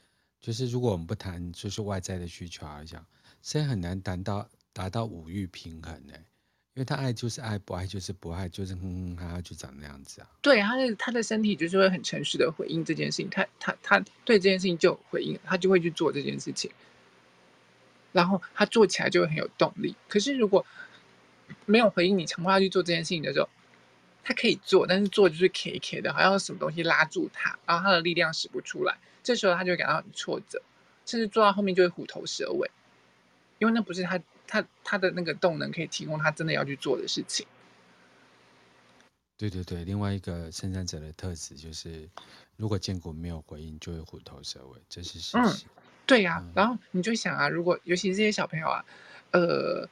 [0.41, 3.05] 就是如果我们不谈就是外在的需求而讲，
[3.45, 6.15] 所以很难达到达到五欲平衡呢。
[6.73, 10.29] 因为他爱就是爱，不爱就是不爱，就是哼哼哈哈就长那样子啊。
[10.41, 16.69] 对，他的他的身体就是会很诚实的回应这件事情，他他他对这件事情就回应，他就会去做这件事情，
[18.11, 19.95] 然后他做起来就会很有动力。
[20.09, 20.67] 可是如果
[21.67, 23.49] 没有回应你强迫他去做这件事情的时候，
[24.25, 30.61] 他可以做，但是做就是 K K 的，好像什么东西拉住他，然后他的力量使不出来，这时候他就会感到很挫折，
[31.07, 32.69] 甚至做到后面就会虎头蛇尾，
[33.65, 34.21] 因为那不是他。
[34.47, 37.47] 他他的那个动能可以提供他真的要去做的事情。
[39.39, 42.07] 对对对，另外一个生产者的特质就是，
[42.59, 45.65] 如果荐骨没有回应，就会虎头蛇尾，这是事实。
[45.65, 46.53] 嗯，对呀、啊嗯。
[46.55, 48.85] 然后你就想啊，如果尤其是这些小朋友啊，
[49.33, 49.89] 呃，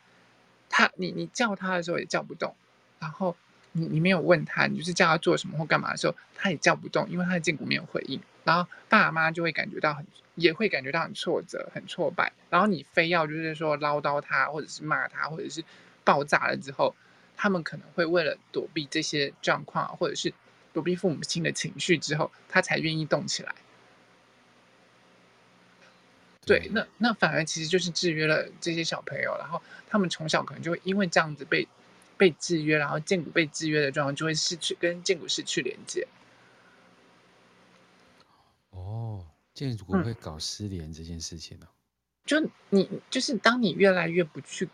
[0.68, 2.54] 他你你叫他的时候也叫不动，
[3.00, 3.34] 然后
[3.72, 8.20] 你你没有问他，你就是叫他做什么或干嘛的时候，他也叫不动，因为他的荐骨没有回应。
[8.44, 12.34] 然后爸妈就会感觉到很，也会感觉到很挫折、很挫败。
[12.52, 15.64] 然后你非要就是说唠叨他，或者是骂他，或者是
[16.04, 16.94] 爆炸了之后，
[17.34, 20.34] 他们可能会为了躲避这些状况，或者是
[20.74, 23.54] 躲避父母亲的情绪之后，他才愿意动起来。
[26.44, 31.66] 对，那那反而其实就是制约了这些小朋友，然后他们从小可能就会因为这样子被
[32.18, 36.06] 被制约，然后荐骨被制约的状况，就会失去跟荐骨失去连接。
[38.68, 41.66] 哦，荐骨会搞失联这件事情呢？
[42.24, 44.68] 就你就是当你越来越不去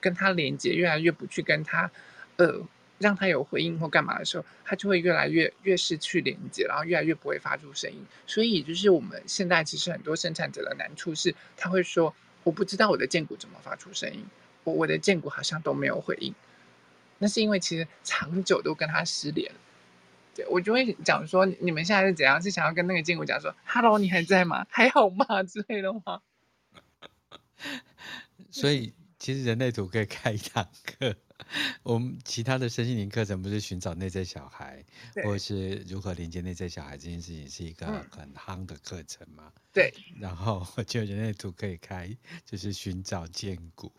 [0.00, 1.90] 跟他连接，越来越不去跟他，
[2.36, 2.60] 呃，
[2.98, 8.04] 让他有回应或干嘛的时候，他就会越来越越失去连接，然后越来越不会发出声音。
[8.26, 14.24] 所以就是我们现在其实很多生产者的难处是，他会说我不知道我的荐骨怎么发出声音，
[14.64, 16.34] 我我的荐骨好像都没有回应。
[17.18, 19.50] 那是因为其实长久都跟他失联。
[20.34, 22.40] 对我就会讲说，你们现在是怎样？
[22.40, 24.66] 是想要跟那个荐骨讲说，Hello，你还在吗？
[24.70, 25.42] 还好吗？
[25.42, 26.22] 之类的话。
[28.50, 31.14] 所以，其实人类图可以开一堂课。
[31.82, 34.84] 我们其他的身心灵课程不是寻找内在小孩，
[35.24, 39.52] 或者是如何连接内在小孩这件事情，是一个很夯的课程嘛？
[39.72, 39.92] 对。
[40.18, 43.92] 然后，我觉得人类图可以开，就是寻找剑骨。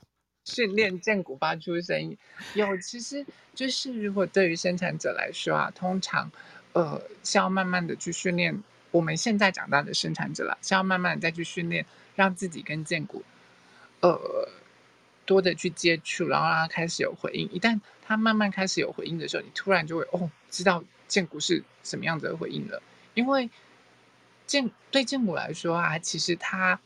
[0.46, 2.18] 训练剑骨发出声音，
[2.56, 6.32] 有其实就是如果对于生产者来说啊，通常
[6.74, 8.64] 呃是要慢慢的去训练。
[8.92, 13.24] 我们现在长大的生产者了，是要慢慢的再去训练，让自己跟剑骨
[14.02, 14.48] 呃
[15.26, 17.50] 多的去接触，然后让他开始有回应。
[17.52, 22.82] 一旦他慢慢开始有回应的时候，你突然就会哦知道荐骨是什么样子的回应了。
[23.14, 23.50] 因为
[24.46, 26.80] 建对荐骨来说啊，其实他。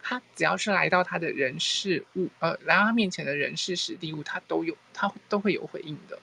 [0.00, 6.18] 他只要是来到他的人事物，呃，来到他面前的人事时地物，他都有，他都会有回应的。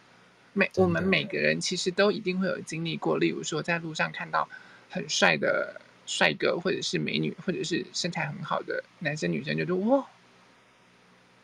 [0.53, 4.49] 每我们每个人其实都一定会有经历过，例如说在路上看到
[4.89, 10.07] 很帅的帅哥，或者是美女，或者是身材很好的男生女生，就说哇，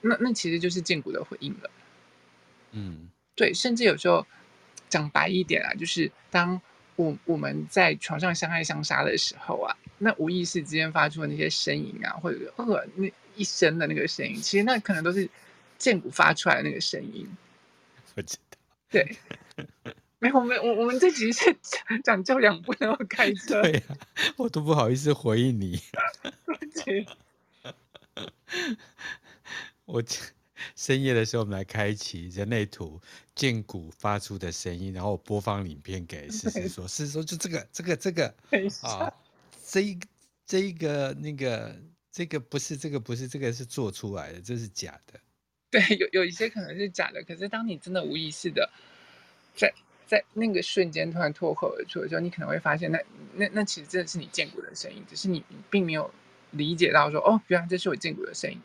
[0.01, 1.69] 那那其实就是荐骨的回应了。
[2.71, 4.25] 嗯，对，甚至有时候
[4.89, 6.61] 讲白一点啊，就是当。
[6.97, 15.27] 我我们在床上相爱相杀的时候啊，那无意识之间发出的那些声音啊，或者是呃那一声的那个声音，其实那可能都是
[15.79, 17.27] 荐骨发出来的那个声音。
[18.15, 18.57] 我知道。
[18.89, 19.17] 对。
[20.19, 21.55] 没有，我们我我们这集是
[22.03, 23.61] 讲教养，不能开 车。
[23.63, 23.97] 对呀、啊，
[24.37, 25.81] 我都不好意思回应你。
[29.91, 30.03] 我。
[30.75, 33.01] 深夜的时候，我们来开启人类图
[33.33, 38.31] 剑骨发出的声音，然后我播放影片给思思说，思思说就这个这个这个
[38.83, 39.11] 啊，
[39.65, 39.99] 这一
[40.45, 41.75] 这一个那个
[42.11, 45.19] 这个不是这个不是这个是做出来的，这是假的。
[45.71, 48.69] 对，有有一些可能是假的，可是当你真的无意识的
[49.55, 49.73] 在
[50.05, 52.99] 在那个瞬间突然脱口而出的时候，你可能会发现那
[53.33, 56.13] 那那其实真的是你荐骨的声音，只是你并没有
[56.51, 58.61] 理解到说哦，原来这是我荐骨的声音。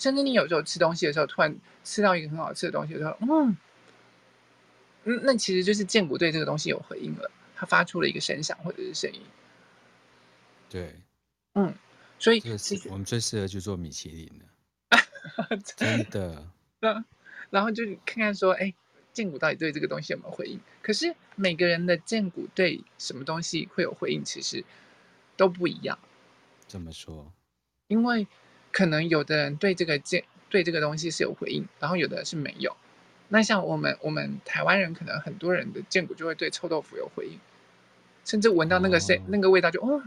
[0.00, 3.56] 甚至你有时候吃东西的时候，突然吃到一个很好吃的东西的时候，嗯，
[5.04, 9.20] 嗯，那其实就是剑骨对这个东西有回应了，它发出了一个声响或者是声音。
[10.70, 10.94] 对，
[11.52, 11.74] 嗯，
[12.18, 12.42] 所以
[12.88, 16.48] 我们最适合去做米其林的， 真的。
[16.80, 17.04] 那
[17.50, 18.72] 然后就看看说，哎，
[19.12, 20.58] 剑骨到底对这个东西有没有回应？
[20.80, 24.64] 可是每个人的剑骨对什么东西会有回应，其实
[25.36, 25.98] 都不一样。
[26.66, 27.30] 怎么说？
[27.88, 28.26] 因为。
[28.72, 32.76] 可能有的人对这个荐对这个东西是有回应，然后有的人是没有。
[33.28, 37.38] 那像我们我们台湾人，可能很多人的见骨就会对臭豆腐有回应，
[38.24, 40.02] 甚至闻到那个谁、哦、那个味道就哦，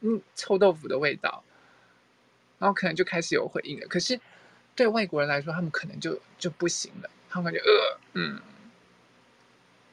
[0.00, 1.44] 嗯，臭豆腐的味道，
[2.58, 3.86] 然后可能就开始有回应了。
[3.88, 4.18] 可是
[4.74, 8.40] 对外国人来说，他们可能就就不行了，他们感觉呃嗯，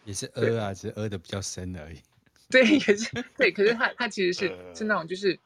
[0.06, 2.02] 也是呃啊，只是呃的比较深而已。
[2.50, 5.38] 对，也是对，可是他他其实是 是那种就是。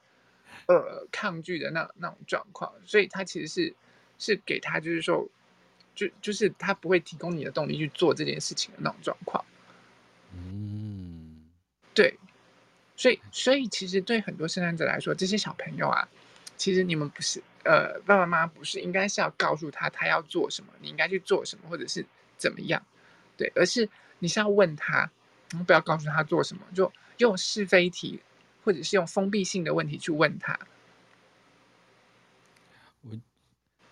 [0.68, 3.74] 呃，抗拒的那那种状况，所以他其实是
[4.18, 5.28] 是给他，就是说，
[5.96, 9.44] 就就是他不会提供你的动力去做这件事情的那种状况。
[10.34, 11.50] 嗯，
[11.94, 12.18] 对，
[12.96, 16.08] 所以所以其实对很多生产者来说，这些小朋友啊，
[16.56, 22.06] 其实你们不是呃爸爸妈妈不是应该是要告诉他他要做什么，你应该去做什么，或者是
[22.38, 22.82] 怎么样，
[23.36, 23.90] 对，而是
[24.20, 25.12] 你是要问他，
[25.66, 28.22] 不要告诉他做什么，就用是非题，
[28.64, 30.60] 或者是用封闭性的问题去问他。
[33.02, 33.20] 我。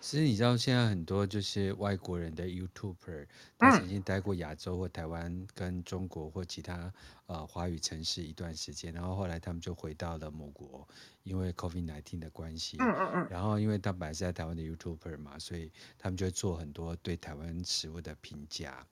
[0.02, 3.26] 其实你知道，现在很多就是外国人的 YouTuber，
[3.58, 6.90] 他曾经待过亚洲或台湾跟中国或其他
[7.26, 10.88] 呃华语城市一段时间，然后后来他们就回到了母国，
[11.22, 12.78] 因为 COVID-19 的关系。
[12.80, 13.28] 嗯嗯嗯。
[13.28, 18.86] 然后因为他本来是在台湾的 YouTuber 嘛，所以他们就会做很多对台湾食物的评价。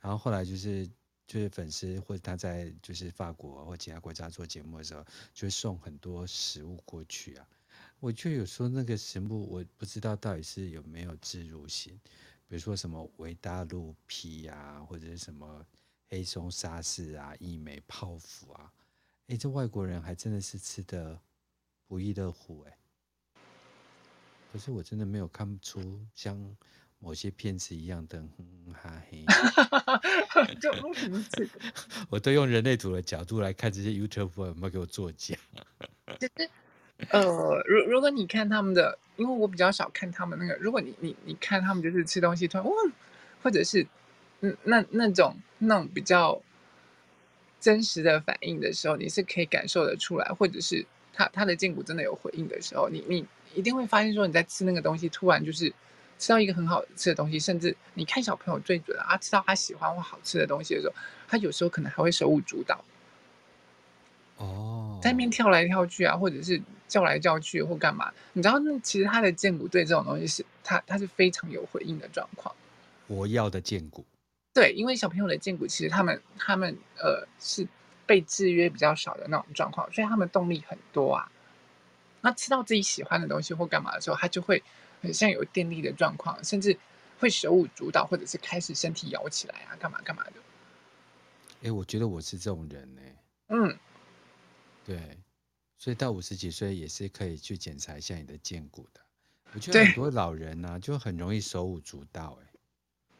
[0.00, 0.88] 然后后来就是
[1.32, 5.02] 就是粉丝或者他在就是法国或其他国家做节目的时候，
[5.32, 7.48] 就会送很多食物过去啊。
[8.00, 11.98] 我就有说那个食物，我不知道到底是有没有置入性，
[12.46, 15.66] 比如说什么维大陆皮啊，或者是什么
[16.10, 18.70] 黑松沙士啊、义美泡芙啊，
[19.28, 21.18] 哎，这外国人还真的是吃的
[21.86, 22.78] 不亦乐乎哎。
[24.52, 26.54] 可是我真的没有看出像
[27.02, 29.24] 某些片子一样的哼哈嘿。
[30.60, 30.72] 就
[32.08, 35.36] 我都用人类图的角度来看这些 YouTuber 有没有给我作假。
[37.10, 42.72] 呃，如如果你看他们的，因为我比较少看他们那个，如果你你你看他们就是吃东西突然哇，
[43.42, 43.84] 或者是
[44.40, 46.40] 嗯那那种那种比较
[47.60, 55.72] 真实的反应的时候，你是可以感受得出来，或者是他他的荐骨真的有回应的时候，你你一定会发现说你在吃那个东西，突然就是
[56.18, 60.94] 吃到一个很好吃的东西，甚至你看小朋友最准啊，吃到他喜欢或好吃的东西的时候，
[61.26, 62.84] 他有时候可能还会手舞足蹈。
[64.36, 68.12] 哦，在那边跳来跳去啊，或者是叫来叫去或干嘛？
[68.32, 72.54] 你知道，那其实他的荐骨对这种东西是，他他是非常有回应的状况。
[73.06, 74.04] 我要的荐骨，
[74.54, 77.66] 对，因为小朋友的荐骨其实他们他们呃是
[78.06, 81.30] 被制约比较少的那种状况，所以他们动力很多啊。
[82.20, 84.62] 那吃到自己喜欢的东西或干嘛的时候，他就会
[85.02, 86.78] 很像有电力的状况，甚至
[87.18, 90.32] 会手舞足蹈，或者是开始身体摇起来啊，干嘛干嘛的。
[91.64, 93.16] 哎，我觉得我是这种人呢、欸。
[93.48, 93.78] 嗯。
[94.84, 95.18] 对，
[95.76, 99.00] 所以到五十几岁也是可以去检查一下你的健骨的。
[99.52, 102.38] 我觉得很多老人呢、啊，就很容易手舞足蹈。
[102.42, 102.46] 哎，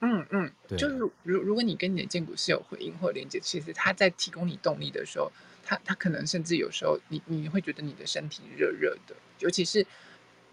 [0.01, 5.31] 嗯嗯，对，就是如如果你跟你的荐骨是有回应或连接，其实他在提供你动力的时候，
[5.63, 9.87] 他他可能甚至有时候你你会觉得你的身体热热的，尤其是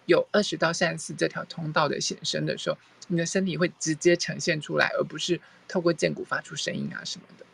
[0.10, 7.46] 有二十到三十四这条通道的显身的时候，你的身体会直接呈现出来，而不是透过剑骨发出声音啊什么的。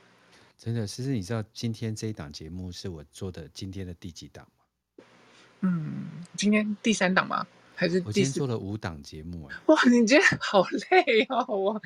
[0.58, 5.06] 真的，其实你知道今天这一档节目是我做的今天的第几档吗？
[5.62, 6.06] 嗯，
[6.38, 7.45] 今天第三档吗？
[7.76, 8.08] 还是第？
[8.08, 9.56] 我今天做了五档节目哎。
[9.66, 11.82] 哇，你今天好累哦， 我。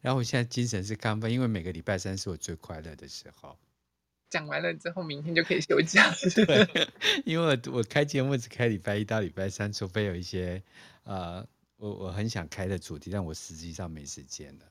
[0.00, 3.58] 然后我现在精神是亢奋，因为每个礼拜三是我最快乐的时候。
[4.30, 6.12] 讲完了之后，明天就可以休假。
[6.46, 6.86] 对，
[7.24, 10.62] 因为我我开节目只开礼拜一到礼拜三，除非有一些
[11.04, 14.66] 呃，我我很想开的主题，但我实际上没时间了。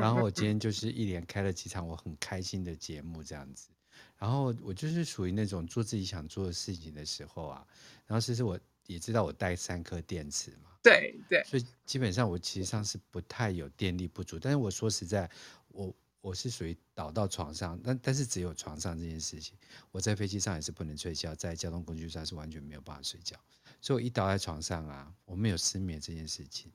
[0.00, 3.68] 然后我今天就是一连开了几场我很开心的节目这样子，
[4.16, 7.66] 然后我就是属于那种做自己想做的事情的时候啊，
[8.06, 15.28] 然后其实我也知道我带三颗电池嘛，对对，所以基本上我其实上是不太有电力不足，但是我说实在，
[15.68, 15.92] 我
[16.26, 19.56] 我是属于倒到床上，但但是只有床上这件事情，
[19.92, 23.36] 我在飞机上也是不能睡觉，在交通工具上是完全没有办法睡觉，
[23.80, 26.72] 所以我一倒在床上啊，我没有失眠这件事情。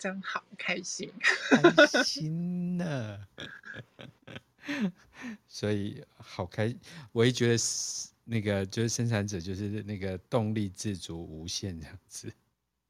[0.00, 1.12] 真好，开心，
[1.76, 3.24] 开心呢。
[5.46, 6.74] 所以好开，
[7.12, 7.62] 我也觉得
[8.24, 12.32] 那个就是生产者，就是那个动力自足无限这样子。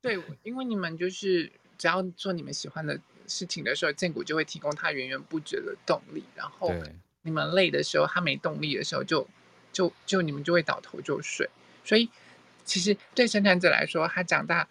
[0.01, 6.25] 对，因为你们就是只要做你们喜欢的事情的时候，荐骨就会提供他源源不绝的动力。
[6.35, 6.73] 然后
[7.23, 9.27] 你们累的时候，他没动力的时候就，
[9.73, 11.49] 就就就你们就会倒头就睡。
[11.85, 12.11] 所以
[12.65, 14.69] 其实对生产者来说，他长大。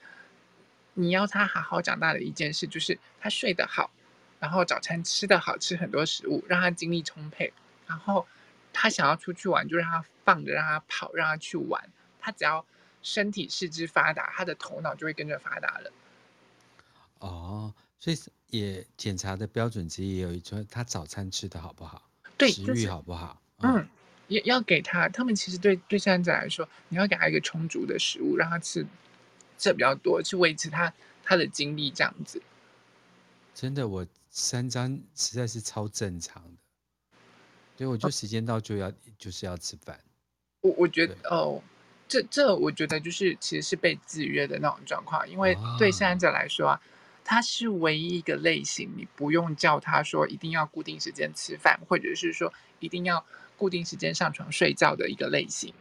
[0.94, 3.90] 你要他好好长大的一件事，就是他睡得好，
[4.42, 7.54] 然后早餐吃得好，吃很多食物，让他精力充沛。
[7.88, 8.28] 然后
[8.74, 11.90] 他想要出去玩，就让他放着，让他跑，让他去玩。
[12.20, 12.66] 他只要
[13.02, 15.94] 身体四肢发达，他的头脑就会跟着发达了。
[17.20, 22.10] 哦，所以也检查的标准之一也有一种，他早餐吃的好不好？
[22.36, 23.40] 对，食欲好不好？
[23.60, 23.88] 嗯，嗯，
[24.28, 25.08] 也要给他。
[25.08, 28.84] 他们其实对对生产者来说，你要给他一个充足的食物，让他吃。
[29.56, 30.92] 这比较多，去维持他
[31.24, 32.42] 他的精力这样子。
[33.54, 37.20] 真的，我三张实在是超正常的。
[37.78, 40.00] 对，我就时间到就要、哦、就是要吃饭。
[40.62, 41.62] 我我觉得哦，
[42.08, 46.82] 这这我觉得就是其实是被制约的那种状况，因为对生产者来说啊，
[47.24, 53.26] 它是唯一一个类型，你不用叫他说一定要固定时间吃饭，或者是说一定要
[53.58, 55.74] 固定时间上床睡觉的一个类型。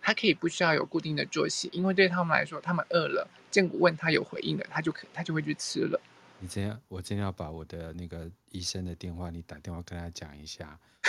[0.00, 5.98] 他可以不需要有固定的作息，因为对他们来说，他们饿了，建谷问他有回应的，他就可他就会去吃了。
[6.40, 10.78] 你真要，我真要把我的那个医生的电话，你打电话跟他讲一下。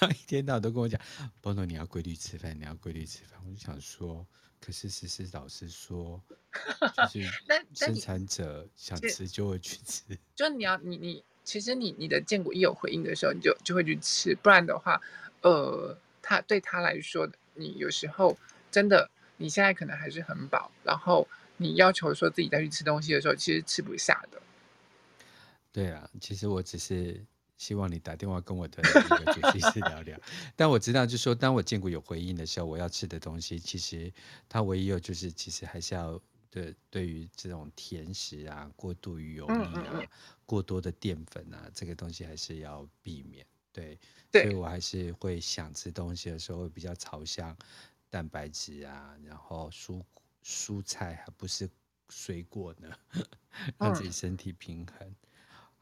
[0.00, 1.00] 他一天到晚都跟我讲，
[1.40, 3.38] 波诺你要规律吃饭，你要规律吃饭。
[3.46, 4.26] 我就想说，
[4.64, 6.18] 可是思思老师说，
[7.12, 7.28] 就 是
[7.74, 10.02] 生产者想吃就会去吃。
[10.34, 14.98] 就你要你你，其实你你的建谷一有回应的时候，你就就会去吃，不然的话。
[15.42, 18.38] 呃，他对他来说，你有时候
[18.70, 24.40] 真的，你现在可能还是很饱，然后你要求说自己再去吃东西的时候，其实吃不下的。
[25.70, 27.22] 对啊，其实我只是
[27.56, 30.18] 希望你打电话跟我的那个主治医师聊聊，
[30.56, 34.12] 但我知道，就是说当我建谷有回应的时候，我要吃的东西，其实
[34.48, 40.08] 它唯一有就是，其实还是要对对于这种甜食啊、过度于油腻啊、嗯嗯嗯
[40.46, 43.46] 过多的淀粉啊，这个东西还是要避免。
[43.72, 43.98] 对，
[44.30, 47.56] 所以我还是会想吃东西的时候会比较朝向
[48.10, 50.02] 蛋白质啊，然后蔬
[50.44, 51.68] 蔬菜，还不是
[52.08, 52.88] 水果呢，
[53.78, 55.14] 让自己身体平衡。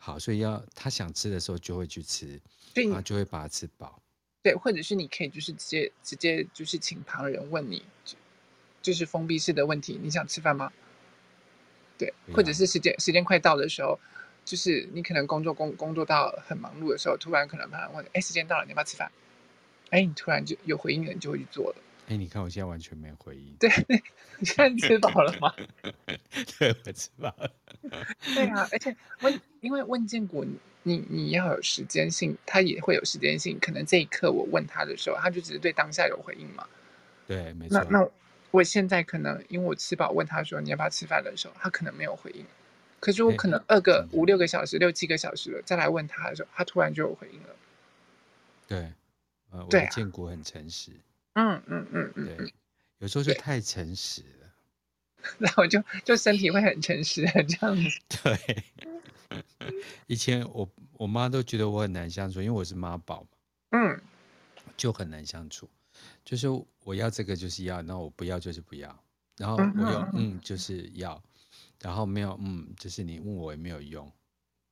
[0.02, 2.40] 嗯、好，所以要他想吃的时候就会去吃，
[2.74, 4.02] 然后就会把它吃饱。
[4.42, 7.84] 对，或者是你可以就是直接直接就是请旁人问你，
[8.82, 10.72] 就是封闭式的问题，你想吃饭吗？
[11.96, 13.98] 对，或者是时间时间快到的时候。
[14.44, 19.08] 就是你可能工作工工作到很忙碌的时候，突然可能他问：“哎，时间到了，你要不要吃饭？”
[19.90, 21.76] 哎，你突然就有回应了，你就会去做了。
[22.08, 23.54] 哎，你看我现在完全没回应。
[23.60, 23.70] 对，
[24.38, 25.54] 你现在吃饱了吗？
[26.58, 27.50] 对，我吃饱了。
[28.34, 30.44] 对啊，而且问，因为问建国，
[30.82, 33.58] 你你要有时间性，他也会有时间性。
[33.60, 36.66] 可能这一刻我问他的时候，他就只是对当下有回应嘛。
[37.26, 37.78] 对，没错。
[37.78, 38.08] 那那
[38.50, 42.44] 我现在可能因为我吃饱，问他说你要不要吃饭的时候，他可能没有回应。
[43.00, 47.56] 可是我可能二个五六个小时、六七个小时了，再来问他的时候，他突然就有回应了。
[48.68, 48.92] 对，
[49.50, 50.92] 呃，我的建国很诚实。
[51.34, 52.36] 嗯嗯嗯嗯。
[52.36, 52.54] 对，
[52.98, 54.54] 有时候就太诚实了。
[55.38, 57.98] 然后就就身体会很诚实， 这样子。
[58.22, 58.64] 对。
[60.06, 63.28] 以前我我妈都觉得我很难相处，因为我是妈宝嘛。
[63.70, 64.00] 嗯。
[64.76, 65.68] 就很难相处，
[66.24, 66.48] 就是
[66.82, 69.04] 我要这个就是要，那我不要就是不要，
[69.36, 71.22] 然后我有嗯就是要。
[71.80, 74.10] 然后没有，嗯，就是你问我也没有用，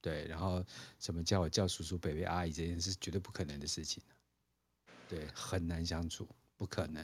[0.01, 0.27] 对。
[0.27, 0.65] 然后
[0.99, 4.03] 什么叫我叫叔叔、伯伯、阿姨这件事，绝对不可能的事情，
[5.09, 6.29] 对，很难相处，
[6.61, 7.03] 不可能。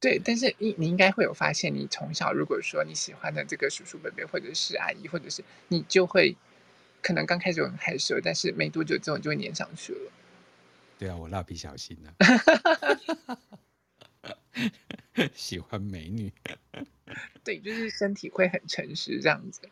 [0.00, 6.36] 对，但是你你应该会有发现，你从小如果说你喜欢的这个叔叔、伯伯，或者是阿姨，或者是你就会，
[7.00, 10.10] 可能刚开始很害羞，但是没多久之后你就会粘上去了。
[10.98, 13.38] 对啊，我蜡笔小新呢、啊，
[15.32, 16.32] 喜欢美女。
[17.44, 19.62] 对，就是身体会很诚实这样子。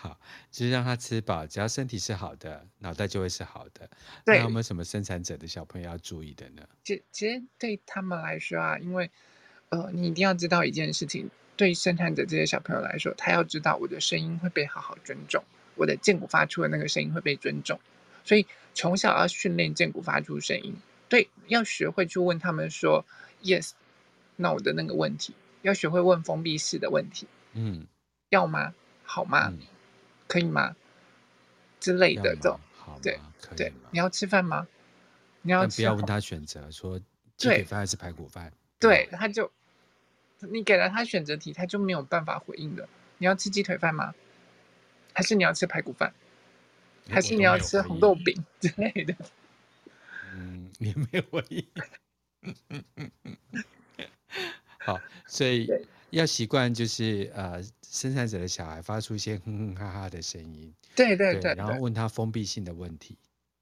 [0.00, 0.16] 好，
[0.52, 3.90] 就是让他吃饱，只要身体是好的，脑袋就会是好的。
[4.24, 6.62] 对，那有没有什么生产者的小朋友要注意的呢？
[6.84, 9.10] 其其实对他们来说啊，因为
[9.70, 15.42] 呃，你一定要知道一件事情，对生产者这些小朋友来说，他要知道我的声音会被好好尊重，
[15.74, 17.80] 我的剑骨发出的那个声音会被尊重，
[18.24, 20.76] 所以从小要训练剑骨发出声音。
[21.08, 23.04] 对，要学会去问他们说
[23.42, 23.72] “yes”，
[24.36, 25.34] 那我的那个问题。
[25.62, 27.84] 要学会问封闭式的问题，嗯，
[28.30, 28.72] 要吗？
[29.02, 29.48] 好吗？
[29.48, 29.58] 嗯、
[30.28, 30.76] 可以吗？
[31.80, 32.60] 之类的，这种，
[33.02, 33.18] 对，
[33.56, 34.68] 对，你要吃饭吗？
[35.42, 37.00] 你要，不要问他选择，说
[37.36, 38.52] 鸡腿饭还是排骨饭？
[38.78, 39.50] 对，对，他就，
[40.40, 42.88] 你给了他选择题，他就没有办法回应的。
[43.18, 44.14] 你要吃鸡腿饭吗？
[45.14, 46.12] 还是你要吃排骨饭？
[47.08, 49.14] 还是你要吃红豆饼之类的？
[50.34, 51.66] 嗯，你没有回应。
[54.80, 55.68] 好，所以
[56.10, 63.16] 要习惯，就是呃，生产者的小孩发出一些哼哼哈哈的声音，对对对，对，然后问他封闭性的问题，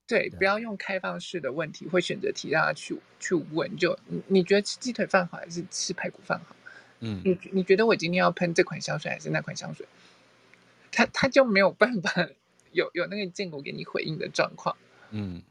[0.06, 6.54] 对，对不要用开放式的问题或选择题让他去去问，就你你觉得吃鸡腿饭好还是吃排骨饭好？
[7.00, 9.86] 嗯，你你觉得我今天要喷这款香水还是那款香水？
[10.92, 12.28] 他他就没有办法
[12.72, 14.74] 有有那个建谷给你回应的状况，
[15.10, 15.42] 嗯，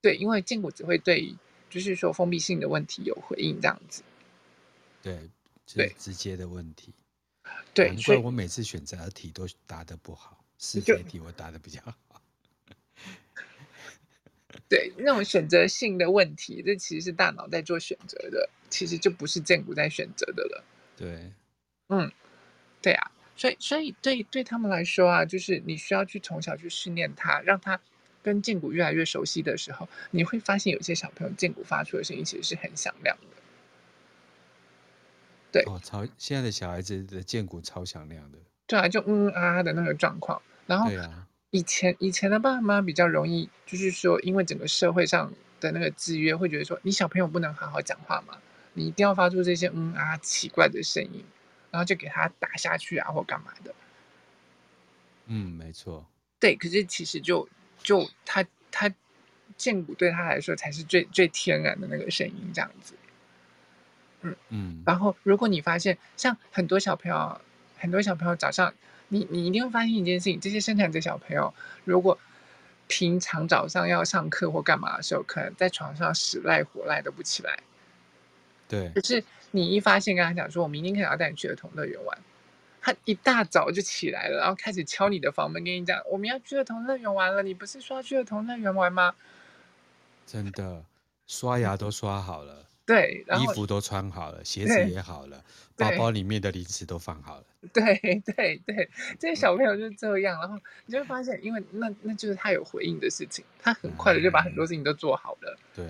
[0.00, 1.34] 对，因为建谷只会对
[1.68, 4.02] 就是说封闭性的问题有回应这样子。
[5.02, 5.28] 对，
[5.66, 6.94] 最直接的问题。
[7.74, 12.22] 对，难怪我每次选择题都答的不好，是非题我答的比较好。
[14.68, 20.64] 对，那种选择性的问题，这其实是大脑在做选择的，其实就不是建谷在选择的了。
[20.96, 21.32] 对，
[21.88, 22.10] 嗯，
[22.80, 27.80] 对啊，所以，所以对对他们来说啊，就是你需要去从小去训练他，让他
[28.22, 33.35] 跟建谷越来越熟悉的时候，你会发现有些小朋友建谷发出的声音其实是很响亮的。
[35.52, 40.40] 对，哦，超现在的小孩子的剑骨超响亮的，对啊，就嗯嗯啊啊的那个状况。
[40.66, 40.90] 然后，
[41.50, 48.36] 以前、啊、以前的爸妈比较容易，就是说，因为整个社会上的那个制约，会觉得说，你小朋友不能好好讲话嘛，
[48.74, 51.24] 你一定要发出这些嗯啊奇怪的声音，
[51.70, 53.74] 然后就给他打下去啊或干嘛的。
[55.26, 56.04] 嗯，没错。
[56.38, 57.48] 对，可是其实就
[57.82, 58.92] 就他他
[59.56, 62.94] 剑骨对他来说才是最最天然的那个声音，这样子。
[64.30, 64.82] 嗯嗯。
[64.86, 67.40] 然后，如果你发现像很多小朋友，
[67.78, 68.72] 很多小朋友早上。
[69.08, 71.54] 你你一定会发现一件事情，这些生产者小朋友，
[71.84, 72.18] 如果
[72.88, 77.56] 平常早上要上课或干嘛的时候，可能在床上死赖活赖都不起来。
[78.66, 78.90] 对。
[78.92, 79.22] 可是
[79.52, 82.18] 你一发现跟他讲说，我明天可能要带你去儿童乐园玩，
[82.80, 87.44] 他一大早就起来了，然后开始敲你的房门，跟你讲我们要去儿童乐园玩了。
[87.44, 89.14] 你不是说要去儿童乐园玩吗？
[90.26, 90.82] 真的，
[91.28, 92.64] 刷牙都刷好了。
[92.86, 95.44] 对，然后衣服都穿好了，鞋子也好了，
[95.76, 97.44] 包包里面的零食都放好了。
[97.72, 100.56] 对对对，这些小朋友就是这样，然后
[100.86, 105.58] 你就会发现，因为那那就是他有回应的事情，他很快的就把很多事情都做好了。
[105.74, 105.84] 对。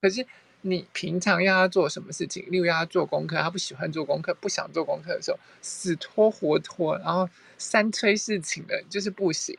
[0.00, 0.24] 可是
[0.60, 9.58] 你平常要他做什么事情，例如要他做功课，他不喜欢做功课，不想做功课的时候，死拖活拖，然后三催四请的，就是不行，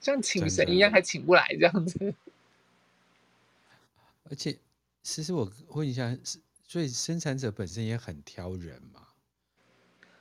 [0.00, 2.14] 像请神一样，还请不来这样子。
[4.28, 4.56] 而且。
[5.02, 6.16] 其实我问一下，
[6.66, 9.08] 所以生产者本身也很挑人嘛？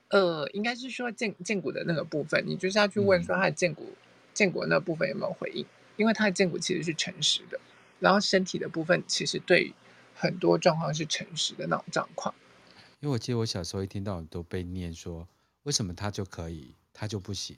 [0.09, 3.93] 呃，应该是说建建股的那个部分，你就是要去问说他的荐骨
[4.34, 5.65] 荐、嗯、骨的那部分有没有回应，
[5.97, 7.59] 因为他的建股其实是诚实的，
[7.99, 9.73] 然后身体的部分其实对
[10.15, 12.34] 很多状况是诚实的那种状况。
[13.01, 15.28] 因为我记得我小时候一听到都被念说，
[15.63, 17.57] 为什么他就可以，他就不行？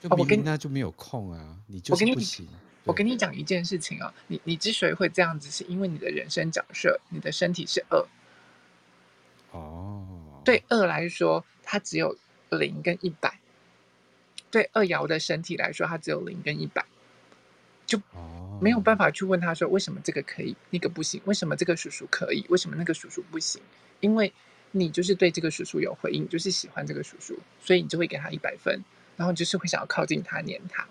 [0.00, 2.48] 就明明他就没有空啊，你就是不行。
[2.86, 8.06] 我跟你讲一件事情啊，你你之所以会这样子，是因为你的人生假设，你的身体是二。
[9.50, 10.06] 哦。
[10.44, 12.16] 对二来说，它只有
[12.50, 13.40] 零跟一百。
[14.48, 16.86] 对二爻的身体来说，它只有零跟一百，
[17.84, 18.00] 就
[18.60, 21.20] 没有办法去问他说，为什么这个可以，那个不行？
[21.24, 23.60] 为什么这个叔叔可以，为什么那个叔叔不行？
[23.98, 24.32] 因为
[24.70, 28.80] 你就是对这个叔叔有回应，就是喜欢这个叔叔，所以你就会给他一百分，
[29.16, 30.86] 然后就是会想要靠近他，黏他。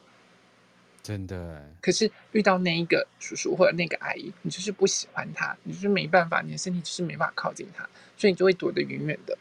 [1.06, 7.88] 真的，可是遇到那一个叔叔或者那个阿姨，你就是不喜欢他，你就是没办法，你的身体就是没办法靠近他，
[8.18, 9.38] 所以你就会躲得远远的。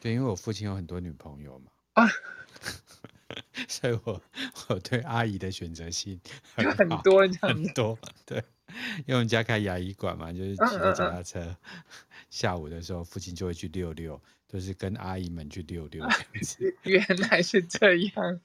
[0.00, 2.08] 对，因为我父亲有很多女朋友嘛，啊，
[3.68, 4.22] 所以我
[4.68, 6.18] 我对阿姨的选择性
[6.54, 7.98] 很，很多，很多。
[8.24, 8.42] 对，
[9.00, 11.56] 因为我们家开牙医馆嘛，就是骑着脚踏车，嗯嗯嗯，
[12.30, 16.02] 下午的时候，父亲就会去遛遛，都，就是跟阿姨们去遛遛。
[16.84, 18.40] 原来是这样。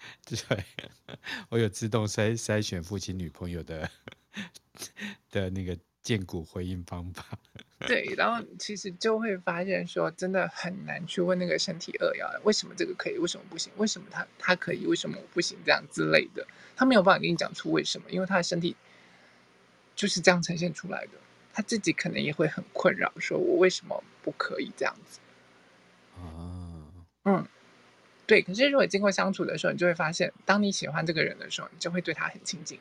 [0.26, 0.64] 对，
[1.50, 3.90] 我有自动筛筛选父亲女朋友的
[5.30, 7.24] 的那个荐骨回应方法。
[7.86, 13.72] 对，然后其实就会发现说，真的很难去问那个身体二爻，为什么这个可以，为什么不行？
[13.76, 15.56] 为什么他他可以，为什么我不行？
[15.64, 16.46] 这样之类的，
[16.76, 18.76] 他没有办法跟你讲出为什么，因为他的身体
[19.96, 21.12] 就是这样呈现出来的。
[21.52, 25.18] 他自己可能也会很困扰，说我为什么不可以这样子？
[26.16, 26.84] 啊，
[27.24, 27.46] 嗯。
[28.30, 32.78] 对，可是如果经过相处的时候，你就会发现，当你喜欢这个人的时候，你就会对他很亲近。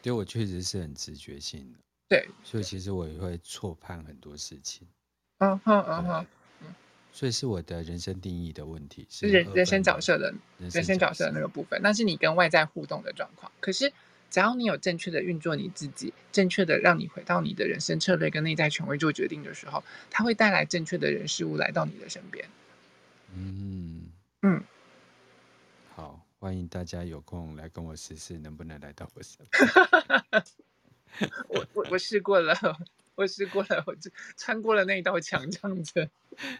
[0.00, 1.78] 对，我确实是很直觉性的。
[2.08, 4.88] 对，所以其实我也会错判很多事情。
[5.40, 6.26] 嗯哼嗯哼，
[6.62, 6.74] 嗯。
[7.12, 13.52] 所以是我的人生定义的问题，是人人生角色的人生角色的那个部分，那是你跟外在互动的状况。
[13.60, 13.92] 可是
[14.30, 22.48] 只要你有正确的运作你自己，正确的让你回到你的人生策略跟内在权威做决定的时候，它会带来正确的人事物来到你的身边。
[23.34, 24.10] 嗯
[24.42, 24.62] 嗯，
[25.94, 30.44] 好，欢迎大家有空来跟我试试，能不能来到我身边？
[31.48, 32.54] 我我 我试过了，
[33.14, 36.08] 我试过了，我就穿过了那一道墙，这样子。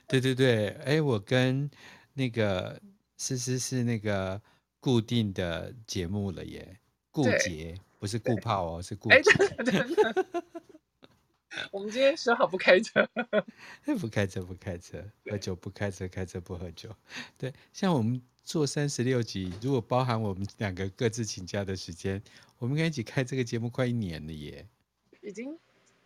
[0.07, 1.71] 对对对，哎，我跟
[2.15, 2.81] 那个
[3.17, 4.41] 思思是那个
[4.81, 6.79] 固定的节目了耶，
[7.11, 9.21] 顾杰不是顾炮哦，是固结。
[11.71, 13.09] 我们今天说好 不开车，
[13.99, 16.95] 不开车不开车，喝酒不开车，开车不喝酒。
[17.39, 22.23] 对，像我们做三十六集，如果包含我们两个各自请假的时间，
[22.59, 24.67] 我们跟一起开这个节目快一年了耶，
[25.23, 25.59] 已经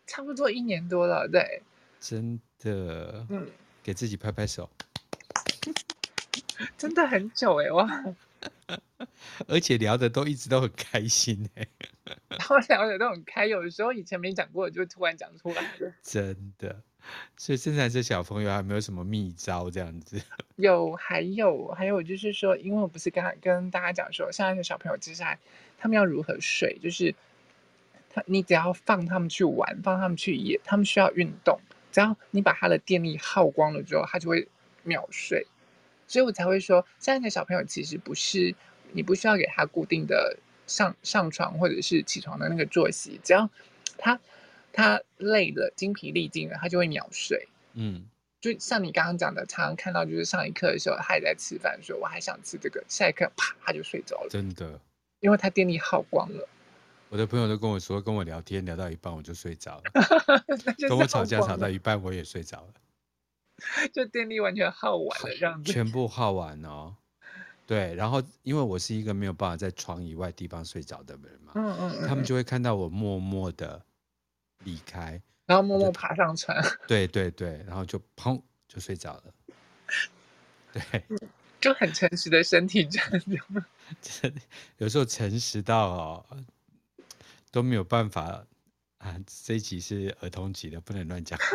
[0.06, 1.62] 差不多一年多了，对，
[2.00, 3.46] 真的，嗯，
[3.82, 4.68] 给自己拍拍手，
[6.76, 8.04] 真的很久哎哇，
[9.48, 11.66] 而且聊的都一直都很开心哎。
[12.28, 15.92] 然后聊的都很开，有的时候以前没讲过，就突然讲出来了。
[16.02, 16.82] 真的，
[17.36, 20.20] 所以现在这小朋友还没有什么秘招这样子。
[20.56, 25.38] 有，还有，还有就是说，因为我不是跟跟大家讲说，现在的小朋友接下来
[25.78, 27.14] 他们要如何睡，就是
[28.10, 31.60] 他你只要放他们去玩，放他们去野，他们需要运动，
[31.92, 34.48] 只要你把他的电力耗光了之后，他就会
[34.82, 35.46] 秒睡。
[36.10, 38.52] 所以我才会说，现在的小朋友其实不是
[38.90, 40.36] 你不需要给他固定的
[40.66, 43.48] 上上床或者是起床的那个作息，只要
[43.96, 44.18] 他
[44.72, 47.46] 他累了、精疲力尽了，他就会秒睡。
[47.74, 48.06] 嗯，
[48.40, 54.28] 就像你刚刚讲的，常常看到就是上一课的时候，他也在吃饭，说我还想吃这个，下一刻啪他就睡着了。
[54.28, 54.80] 真的，
[55.20, 56.48] 因为他电力耗光了。
[57.08, 60.44] 我的朋友都跟我说，跟我聊天聊到一半我就睡着了，
[60.88, 62.74] 跟我吵架吵到一半我也睡着了。
[63.92, 66.94] 就电力完全耗完了，这样子全部耗完哦。
[67.66, 73.80] 对，然后因为我是一个没有办法在床以外地方睡着的人嘛，嗯嗯，他们就会看到我默默的
[74.64, 76.56] 离开，然后默默爬上床。
[76.88, 79.24] 对对对，然后就砰就睡着了。
[80.72, 80.82] 对，
[81.60, 83.08] 就很诚实的身体这样
[84.00, 84.32] 子，
[84.78, 86.26] 有时候诚实到哦
[87.52, 88.44] 都没有办法
[88.98, 89.16] 啊。
[89.44, 91.38] 这一集是儿童集的，不能乱讲。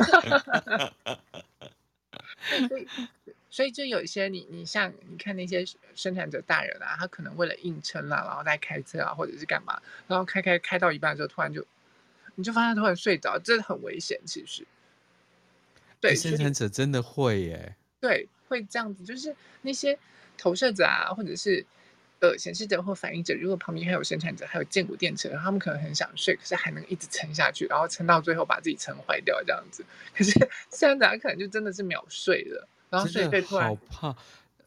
[2.68, 2.88] 所以，
[3.50, 11.66] 所以就有一些你，你像你看那些生产者大人啊，他可能为了硬撑啊，然后再开车啊，或者是干嘛，然后开开开到一半的时候，突然就，
[12.36, 14.20] 你就发现突然睡着，真的很危险。
[14.26, 14.66] 其实，
[16.00, 19.98] 对，生产者真的会耶，对，会这样子，就是那些
[20.38, 21.66] 投射者啊，或者是。
[22.26, 29.86] 呃，显示者或反映者，如果旁边还有生产者，还有建股电池，他们可能很想睡，可是还能一直撑下去，然后撑到最后把自己撑坏掉这样子。
[30.16, 30.32] 可是
[30.72, 34.16] 现在大家可能就真的是秒睡了，然后睡睡突然好怕，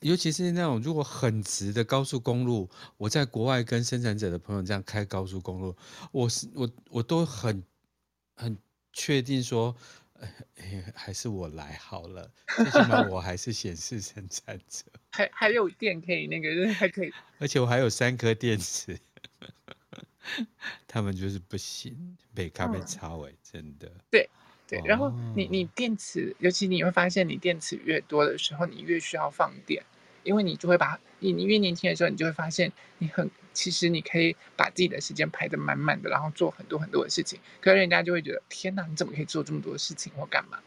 [0.01, 5.75] 尤其是那种如果很直的高速公路，我在国外跟生产者的朋友这样开高速公路，
[6.13, 7.63] 我是我我都很
[8.37, 8.57] 很
[8.93, 9.75] 确定说。
[10.57, 18.99] 哎，还是我来好了，最起码 我还是显示生产者，还还有电可以那个，还可以， 而且我还有三颗电池，
[20.87, 23.91] 他们就是不行，被咖啡超哎，真的。
[24.11, 24.29] 对
[24.66, 29.83] 对，然后你你电池，尤其你会发现，你电池越多的时候，你越需要放电，
[30.25, 33.31] 因为你就会把你你越年轻的时候，你就会发现你很。
[33.59, 40.61] 其实你可以把自己的时间排得满满的，然后做很多很多的事情，可是人家就会觉得天哪，你怎么可以做这么多事情或干嘛？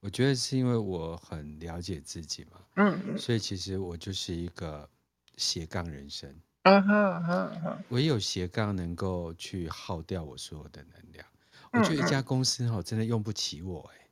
[0.00, 4.88] 我觉得是因为我很了解自己嘛，嗯，所以其实我就是一个
[5.36, 11.24] 斜杠人生，啊哈哈哈，唯有斜杠能够去耗掉我所有的能量。
[11.72, 14.08] 我觉得一家公司哈真的用不起我哎，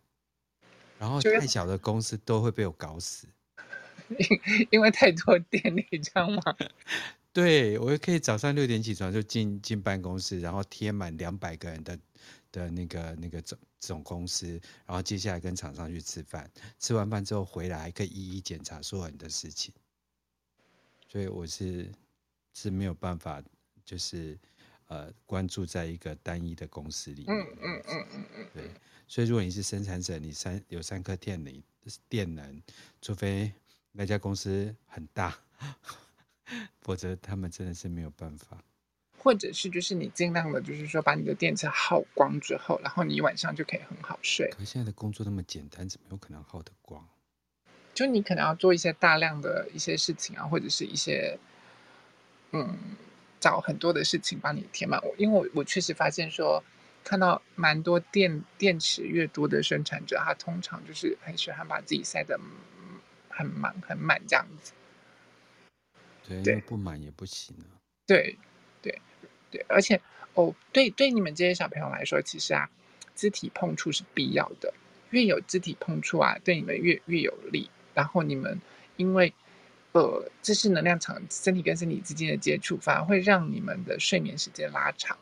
[1.00, 3.26] 然后太小的公司都会被我搞死，
[4.08, 6.42] 因因为太多电力，你知道吗？
[7.36, 11.98] 对，我也可以早上六点起床就进进办公室，然后贴满两百个人的
[12.50, 19.70] 的那个那个总总公司，然后接下来跟厂商去吃饭，吃完饭之后回来可以一一检查所有人的事情，
[21.06, 21.92] 所以我是
[22.54, 23.42] 是没有办法，
[23.84, 24.38] 就是
[24.86, 27.36] 呃关注在一个单一的公司里面。
[27.36, 28.46] 嗯嗯嗯嗯嗯。
[28.54, 28.70] 对，
[29.06, 31.62] 所以如果你是生产者，你三有三颗电能
[32.08, 32.62] 电能，
[33.02, 33.52] 除非
[33.92, 35.38] 那家公司很大。
[36.80, 38.62] 否则他们真的是没有办法，
[39.18, 44.48] 或者是就是你尽量的，就是说把你的电池耗光之后，然后你晚上就可以很好睡。
[44.50, 47.06] 可是现在的工作那么简单，怎么有可能耗得光？
[47.92, 51.38] 就你可能要做一些大量的一些事情啊，或者是一些
[52.52, 52.76] 嗯，
[53.40, 55.00] 找很多的事情帮你填满。
[55.02, 56.62] 我因为我我确实发现说，
[57.02, 62.38] 看到蛮多电电池越多的生产者，他通常就是很喜欢把自己塞得
[63.30, 64.72] 很满很满这样子。
[66.42, 67.78] 对，不满也不行啊。
[68.06, 68.38] 对，
[68.82, 69.00] 对，
[69.50, 70.00] 对，而且
[70.34, 72.68] 哦，对，对你们这些小朋友来说，其实啊，
[73.14, 74.72] 肢体碰触是必要的。
[75.10, 77.70] 越有肢体碰触啊，对你们越越有利。
[77.94, 78.60] 然后你们
[78.96, 79.32] 因为
[79.92, 85.16] 呃，这是能量场，身体跟身体之间的接触，反而会让你们的睡眠时间拉长。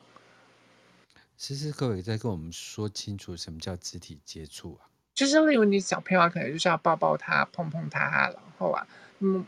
[1.36, 4.88] 其实各位在跟我们说清楚，什么叫肢体接触啊？
[5.14, 8.86] 就是例如你小朋友啊，可能就是要抱抱他、碰碰他，然后啊，
[9.20, 9.46] 嗯。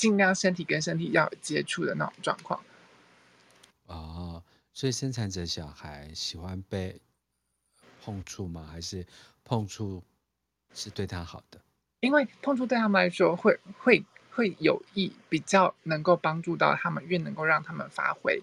[0.00, 2.58] 尽量身体跟身体要有接触的那种状况。
[3.84, 4.42] 哦，
[4.72, 6.98] 所以生产者小孩喜欢被
[8.02, 8.66] 碰触吗？
[8.72, 9.06] 还是
[9.44, 10.02] 碰触
[10.72, 11.60] 是对他好的？
[12.00, 18.42] 因为碰触对他们来说会会会有益，比较能够帮助到他们，越能够让他们发挥。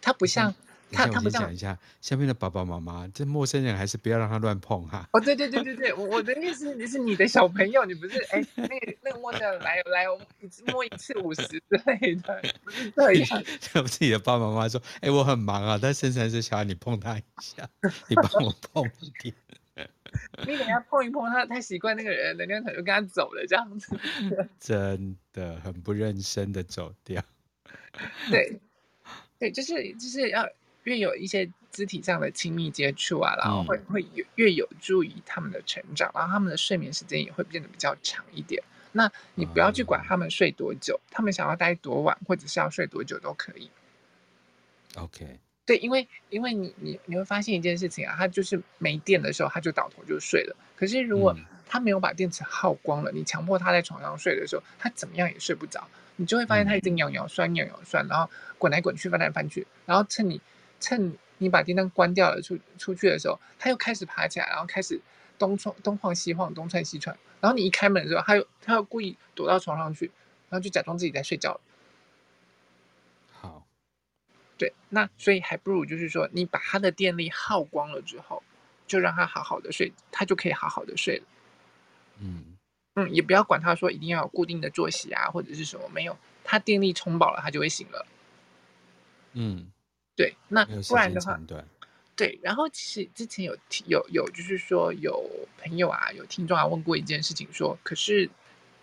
[0.00, 0.54] 它不像。
[0.94, 5.08] 他他不讲一下，下面的爸爸妈妈，这陌生人还是不要让他乱碰哈。
[5.12, 10.26] 哦，对对对对对，我我的意思，你是你的小朋友，你不是哎，那个那个陌生人来来，我们
[10.72, 13.42] 摸一次五十之类的，不是这样。
[13.74, 17.68] 我 自己的爸爸妈妈说，哎，我很忙啊，但生产是小孩，你碰他一下，
[18.08, 19.34] 你帮我 碰一点。
[20.46, 23.98] 你等下碰一碰他，他习惯那个人，能量场就跟他走了，这样子。
[24.60, 27.20] 真的很不认生的走掉。
[28.30, 28.60] 对，
[29.38, 30.48] 对，就是就是要。
[30.84, 38.62] 越有一些肢体上的亲密接触啊，然后会会越越有助于他们的成长，然后他们的睡眠时间也会变得比较长一点。
[38.92, 43.68] 那你不要去管他们睡多久，他们想要待多晚，或者是要睡多久都可以。
[44.96, 45.40] OK。
[45.66, 50.54] 对，因为因为你你你会发现一件事情啊，他就是没电的时候，他就倒头就睡了。
[50.76, 51.34] 可是如果
[51.66, 55.88] 他没有把电池耗光了，你强迫他在床上睡的时候，他怎么样也睡不着。
[56.16, 60.40] 你就会发现他一直尿尿酸尿尿酸，然后滚来滚去翻来翻去，然后趁你
[60.84, 65.00] 趁你把电灯关掉了出出去的时候，他又开始爬起来，然后开始
[65.38, 70.10] 东窜东晃西晃东窜西窜，然后你一开门的时候，他又他又故意躲到床上去，
[70.50, 71.58] 然后就假装自己在睡觉
[73.30, 73.66] 好。
[74.58, 78.42] 对，那所以还不如就是说，你把他的电力耗光了之后，
[78.86, 81.24] 就让他好好的睡，他就可以好好的睡了。
[82.20, 82.56] 嗯
[82.94, 88.06] 嗯，也不要管他说一定要有固定的作息啊，或者是什么，没有，他电力充饱了，他就会醒了。
[89.32, 89.72] 嗯，
[90.16, 91.64] 对，那不然的话，对，
[92.14, 93.56] 对，然后其实之前有
[93.86, 98.30] 有有就是说有朋友啊，有听众啊问过一件事情说，说可是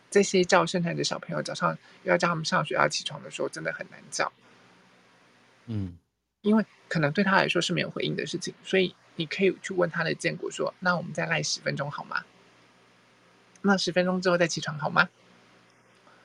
[0.10, 4.32] 这些叫生产的小朋友早上要叫他们上学要起床的时候，真的很难叫。
[5.68, 5.98] 嗯，
[6.42, 12.26] 因为可能对他来说是没有回应的事情，所以你可以去问他的建国说：“那我们再赖十分钟好吗？
[13.62, 15.08] 那十分钟之后再起床好吗？”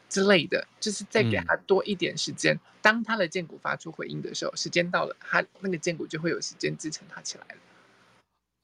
[0.08, 2.54] 之类的，就是再给他多一点时间。
[2.54, 7.60] 嗯、当他的剑骨发出回应的时候，时间到了，他那个剑骨就会有时间支撑他起来了。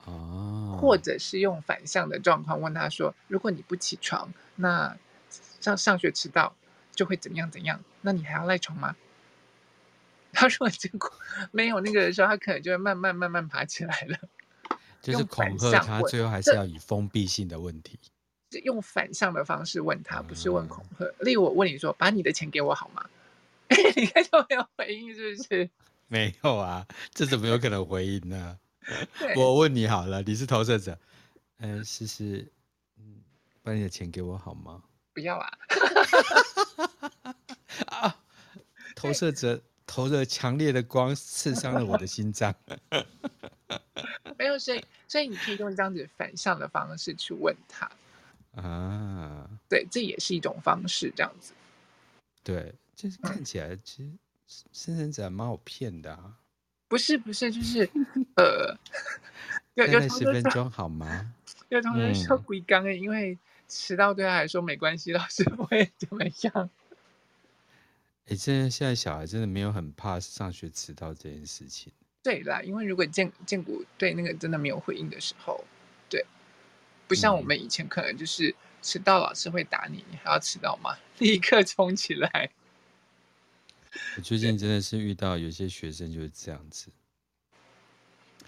[0.07, 4.97] 哦，或者是用反向的状况问他说：“如果你不起床，那
[5.61, 6.57] 上上学迟到
[6.95, 7.83] 就会怎么样怎样？
[8.01, 8.97] 那你还要赖床吗？”
[10.35, 11.13] 他说：“结果
[11.51, 14.19] 没有那个的时候，他可能就会慢慢慢慢爬起来了。
[15.03, 17.99] 就是恐吓他，最后还是要以封闭性的问题，
[18.61, 21.05] 用反向的方式问他，不是问恐吓。
[21.05, 23.05] 嗯、例如，我问你说：‘把你的钱给我好吗？’
[23.97, 25.71] 你看就没有回应，是不是？
[26.09, 28.59] 没有啊，这怎么有可能回应呢？
[29.37, 30.99] 我问你好了，你是投射者，
[31.59, 32.51] 嗯、呃，试试，
[32.99, 33.23] 嗯，
[33.63, 34.83] 把你的钱给我好吗？
[35.15, 35.59] 不要啊！
[37.87, 38.17] 啊，
[38.95, 42.55] 投射者。”投着强烈的光，刺伤了我的心脏。
[44.39, 47.91] 没有，所以所以你可以用这样子反向的方式去问他
[48.55, 49.49] 啊。
[49.69, 51.53] 对，这也是一种方式，这样子。
[52.43, 54.05] 对，就是看起来其
[54.47, 56.39] 实生产者蛮好骗的啊。
[56.89, 57.89] 不是不是，就是
[58.37, 58.77] 呃，
[59.75, 61.33] 有有十分钟好吗？
[61.71, 66.69] 有同学说鬼刚诶，因为迟到对他来说没关系，老师不会怎么样。
[68.27, 71.91] 哎， 现在现在小孩真的没有很怕上学迟到这件事情。
[72.23, 75.72] 对啦，因为如果建建国对那个真的没有回应的时候，对，
[77.13, 80.97] 不像我们以前可能就是迟到老师会打你，你还要迟到吗？
[81.21, 82.51] 立刻冲起来。
[84.17, 86.91] 我最近真的是遇到有些学生就是这样子。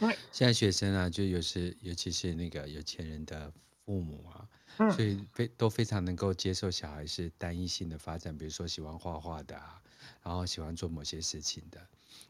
[0.33, 3.53] 现在学生啊，就有时尤其是那个有钱人的
[3.85, 4.49] 父母啊。
[4.93, 9.81] 所以非都非常能够接受小孩是单一性的发展，比如说喜欢画画的啊，
[10.21, 11.81] 然后喜欢做某些事情的，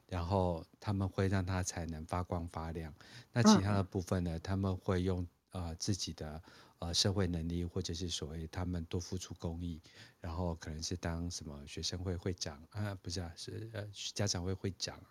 [0.08, 2.92] 然后他们会让他才能发光发亮。
[3.32, 6.42] 那其他的部分呢，他们会用呃自己的
[6.80, 9.80] 呃社会能力，或者是所谓他们多付出公益，
[10.20, 15.08] 然后可能是当什么学生会会长啊，不是啊，是呃家长会会长啊，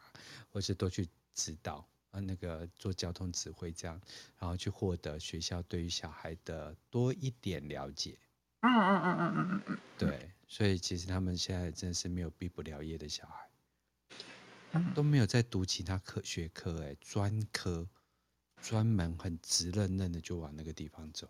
[0.52, 1.84] 或是多去指导。
[2.14, 4.00] 啊，那个做交通指挥这样，
[4.38, 8.20] 然后去获得学校对于小孩的多一点了解。
[8.60, 9.78] 嗯嗯嗯嗯嗯嗯嗯。
[9.98, 13.50] 对，所以其实他们现在真的是没有毕不了业的小孩，
[14.94, 17.90] 都没有在读其他科学科，哎，专科，
[18.64, 21.30] 专门很直愣愣的就往那个地方走，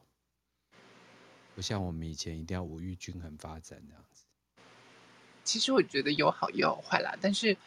[1.55, 4.23] 不像我们以前一定要五育均衡发展这样子。
[5.43, 7.57] 其实我觉得有好也有坏啦，但是。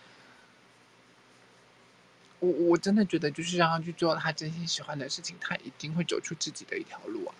[2.38, 7.34] 我我真的觉得，就是让他去做他真心喜欢的事情，他一定会走出自己的一条路啊。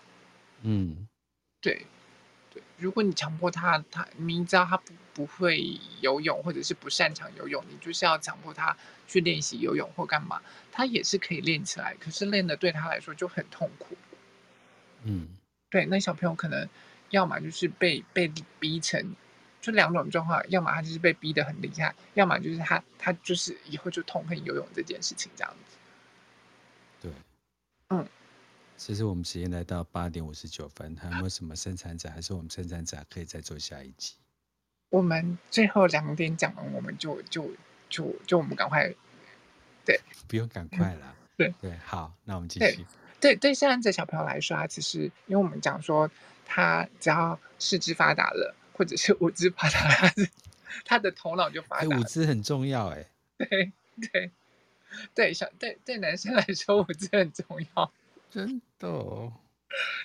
[0.63, 1.07] 嗯，
[1.61, 1.85] 对，
[2.57, 2.63] 对。
[2.77, 8.75] 如果你强迫他，他明知道他不不会游泳，或者是不擅长游泳，你就是要强迫他
[9.07, 10.41] 去练习游泳或干嘛，
[10.71, 11.95] 他也是可以练起来。
[11.99, 13.95] 可是练的对他来说就很痛苦。
[15.03, 15.27] 嗯，
[15.69, 15.85] 对。
[15.85, 16.67] 那小朋友可能
[17.09, 19.15] 要么就是被被逼成。
[19.59, 25.75] 就两种状况，要么他就是被逼得很厉害，要么就是他他就是以后就痛恨游泳这件事情这样子。
[28.77, 32.09] 其实我们时间来到八点五十九分，还有没有什么生产者？
[32.09, 34.13] 还是我们生产者可以再做下一集？
[34.89, 37.51] 我们最后两点讲完，我们就就
[37.89, 38.93] 就就我们赶快，
[39.83, 42.85] 对，不用赶快了，嗯，对对，好，那我们继续。
[43.19, 46.09] 对对，对生产者小朋友来说啊，其实因为我们讲说
[46.45, 48.55] 他只要四肢发达了。
[48.77, 50.13] 或者是五肢发达，
[50.85, 51.87] 他的头脑就发达。
[51.97, 53.03] 五肢很重要，哎。
[53.39, 54.31] 对对
[55.15, 57.91] 对小对对男生来说，五肢很重要，
[58.29, 59.33] 真的、哦。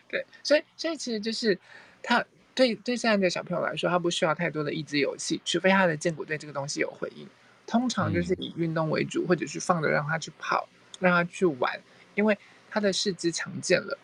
[0.09, 1.59] 对，所以所以其实就是
[2.03, 7.27] 他对对现在的小朋友来说，他不需要太多的益智游戏，除非他的荐骨对这个东西有回应。
[7.67, 10.69] 通常就是以运动为主，嗯、或者是放着让他去跑，
[10.99, 11.81] 让他去玩，
[12.15, 12.37] 因为
[12.69, 13.97] 他的四肢强健了，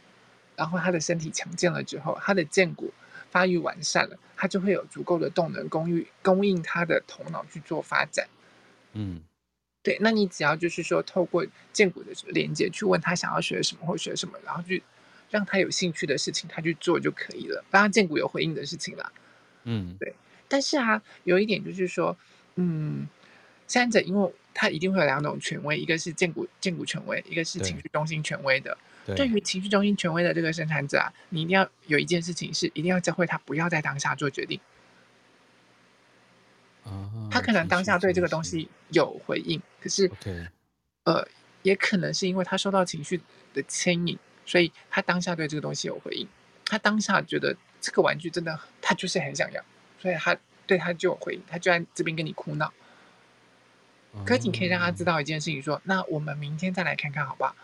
[0.56, 2.92] 然后他的身体强健了之后，他的荐骨
[3.30, 8.26] 发育完善了，他就会有足够的动能供应供应他的头脑去做发展。
[8.92, 9.20] 嗯。
[9.88, 14.82] 对，那你只要就是说，透过建股的连接去问他想要学什么或学什么，然后去
[15.30, 19.10] 让他有兴趣的事情，他去做就可以了，让他荐股有回应的事情啦。
[19.64, 20.12] 嗯，对。
[20.46, 22.14] 但是啊，有一点就是说，
[22.56, 23.08] 嗯，
[23.66, 28.76] 三者因为他一定会有两种权威，一个是荐股荐股权威，一个是情绪中心权威的。
[29.16, 34.60] 对于情绪中心权威的这个生产者啊，你一定要有一件事情是一定要教会他不要在当下做决定。
[37.30, 40.10] 他可能当下对这个东西有回应，可是.
[41.04, 41.26] 呃，
[41.62, 43.20] 也可能是因为他受到情绪
[43.54, 46.28] 的牵引，所以他当下对这个东西有回应。
[46.66, 49.62] 他当下觉得这个玩具真的，他就是很想要，
[49.98, 50.36] 所以他
[50.66, 52.72] 对他就有回应，他就在这边跟你哭闹。
[54.26, 55.82] 可是你可以让他知道一件事情说，说、oh.
[55.84, 57.54] 那我们明天再来看看好不好？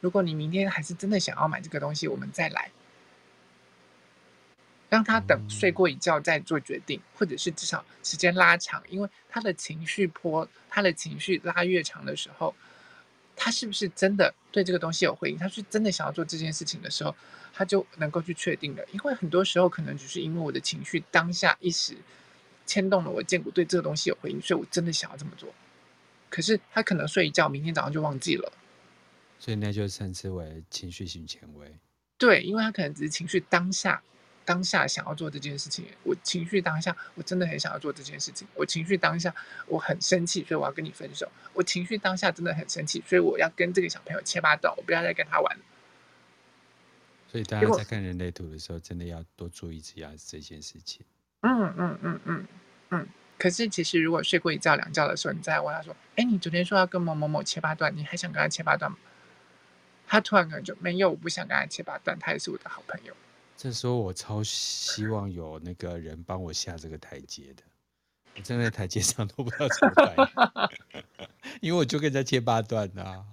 [0.00, 2.70] 如果你明天还是真的想要买这个东西，我们再来。
[4.92, 12.54] 让他等睡过一觉再做决定，或者是至少时间拉长，因为他的情绪波，他的情绪拉越长的时候，
[13.34, 15.38] 他是不是真的对这个东西有回应？
[15.38, 17.16] 他是真的想要做这件事情的时候，
[17.54, 18.84] 他就能够去确定了。
[18.92, 21.96] 因为很多时候可能只是因为我的情绪当下一时
[22.66, 25.48] 牵动了我见骨对这个东西有回应，所以我真的想要这么做。
[26.28, 28.52] 可是他可能睡一觉，明天早上就忘记了。
[29.38, 31.74] 所以那就称之为情绪性权威。
[32.18, 34.02] 对，因为他可能只是情绪当下。
[34.44, 38.46] 当下想要做这件事情，我情绪当下我真的很想要做这件事情。
[38.54, 39.34] 我情绪当下
[39.66, 41.30] 我很生气，所以我要跟你分手。
[41.52, 45.56] 我情绪当下真的很生气，所以我要跟这个小朋友切八段，我不要再跟他玩。
[47.30, 51.00] 所以大家在看人类图的时候，真的要多注意一下这件事情。
[51.40, 52.46] 嗯嗯嗯嗯
[52.90, 53.08] 嗯。
[53.38, 58.98] 可是其实如果睡过一觉两觉的时候，你再问他说：“哎，你昨天说要跟某某某切八段，你还想跟他切八段吗？”
[60.06, 63.16] 他突然可能就没有，我不想跟他切八段，他也是我的好朋友。
[63.62, 67.62] 这时候我超希望有那个人帮我下这个台阶的，
[68.34, 70.68] 我站在台阶上都不知道怎么办，
[71.62, 73.24] 因为我就跟人家切八段啊。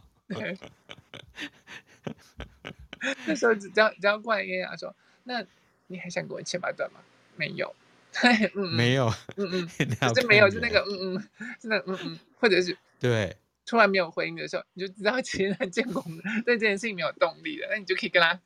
[3.25, 5.43] 那时候只要只要过来跟人家说，那
[5.87, 6.99] 你还想跟我切八段吗？
[7.35, 7.73] 没有，
[8.21, 9.67] 嗯嗯没有，嗯嗯，
[10.13, 16.03] 就没有，就那个嗯嗯，真的嗯嗯，或者是对，突然没有回应的时候，你就知道其实他建功
[16.45, 18.39] 对这件事情没有动力了，那你就可以跟他。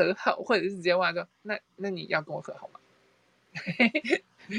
[0.00, 2.80] 和好，或者是直接问说：“那那你要跟我和好吗？”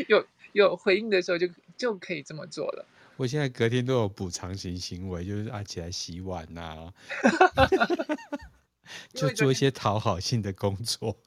[0.08, 2.86] 有有回应的时候就，就就可以这么做了。
[3.18, 6.92] 我现在隔天都有补偿型行为，就是啊起来洗碗呐、
[7.56, 7.68] 啊，
[9.14, 11.18] 就做一些讨好性的工作。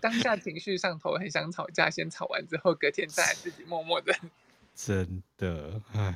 [0.00, 4.14] 当下情绪上头，很想吵架，先吵完之后，隔天再来自己默默的。
[4.74, 6.14] 真的，唉，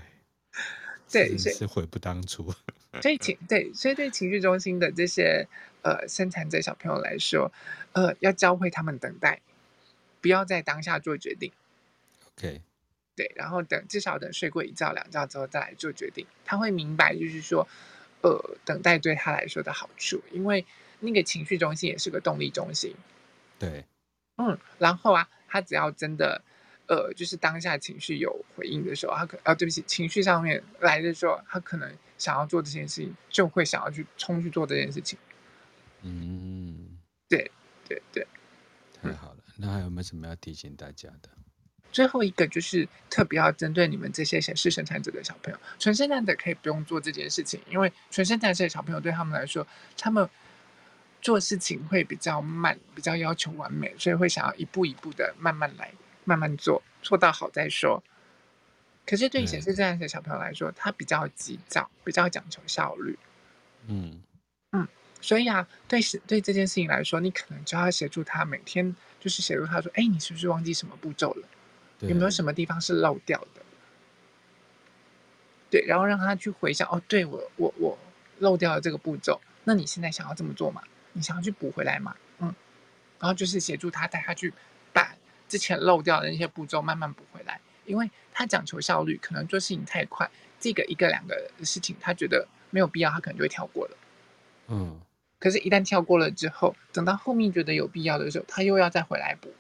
[1.11, 2.55] 对，是悔不当初。
[3.03, 5.47] 所以情对，所以对情绪中心的这些。
[5.83, 7.53] 呃，生产者小朋友来说，
[7.93, 9.41] 呃，要教会他们等待，
[10.21, 11.53] 不要在当下做决定。
[12.35, 12.61] OK，
[13.15, 17.69] 对，然后等至少等睡过一觉两觉之后再来做决定，他会明白，就是说，
[18.23, 20.67] 呃，等待对他来说的好处，因为
[20.99, 22.93] 那个情绪中心也是个动力中心。
[23.57, 23.85] 对，
[24.39, 26.43] 嗯，然后啊，他只要真的，
[26.89, 35.19] 呃，就是当下情绪有回应的时候，他可啊，对不起，情绪上面来的时候，他可能想要做这件事情，就会想要去冲去做这件事情。
[36.03, 37.51] 嗯，对
[37.89, 38.27] 对对，
[39.03, 39.39] 太好了。
[39.57, 41.31] 那还有没有什么要提醒大家的？
[41.93, 49.67] 最后一个就是特别要针对你们这些显示生产者的小朋友，纯生产者可以不用做这件事情，因为纯生产者的小朋友对他们来说，
[49.97, 50.29] 他们
[51.23, 55.91] 做事情会比较慢，比较要求完美，所以会想要一步一步的慢慢来，
[56.27, 58.05] 慢慢做，做到好再说。
[59.07, 63.19] 可是对于显示生产者的小朋友来说，他比较急躁，比较讲求效率。
[63.87, 64.21] 嗯
[64.73, 64.87] 嗯。
[65.23, 71.49] 所以啊，对是对这件事情来说，你可能就要协助他每天，就是协助他说：“哎，你是不是忘记什么步骤了？
[72.01, 73.63] 有没有什么地方是漏掉的？”
[75.71, 77.99] 对，然后让他去回想：“哦，对我我我
[78.39, 80.83] 漏掉了这个步骤，那你现在想要这么做吗？
[81.13, 82.55] 你想要去补回来吗？”嗯，
[83.19, 84.57] 然后就是协助他带他去把
[85.49, 93.97] 之前漏掉的那些步骤慢慢补回来，因为他讲求效率，可能做事情太快，这个一个两个的事情他觉得没有必要，他可能就会跳过了。
[94.69, 95.01] 嗯，
[95.39, 99.53] 可是，一旦跳过了之后，等到后面觉得有必要的时候，他又要再回来补。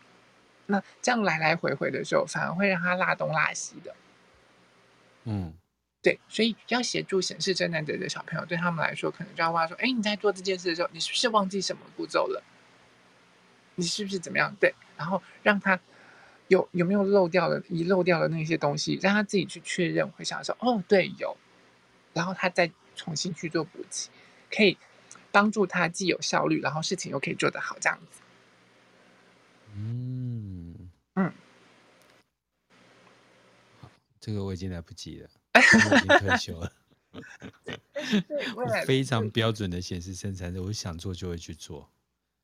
[0.66, 3.94] 那这样来来回回的时候，反而会让他拉东拉西的。
[5.22, 5.54] 嗯，
[6.02, 12.42] 对，所以要协助显示生产者的小朋友，对他们来说，可能就要问他说：“哎，你在做这件事的时候，你是不是忘记什么步骤了？
[13.76, 15.78] 你是不是怎么样？”对，然后让他
[16.48, 21.36] 有有没有漏掉的遗漏掉的那些东西，让他自己去确认，会想说：“哦，对，有。”
[22.14, 24.08] 然后他再重新去做补齐，
[24.50, 24.78] 可以
[25.30, 28.20] 帮助他既有效率，然后事情又可以做得好，这样子。
[29.74, 31.32] 嗯嗯，
[33.80, 35.28] 好，这个我已经来不及了。
[35.56, 36.72] 我已经退休了，
[38.54, 41.90] 我 非常标准的显示生产者，我想做就会去做，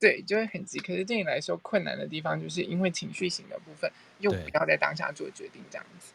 [0.03, 0.81] 对，就会很急。
[0.81, 3.89] 可是对你来说困难的地方，就是因为情绪型的部分，
[4.19, 6.13] 又不要在当下做决定这样子。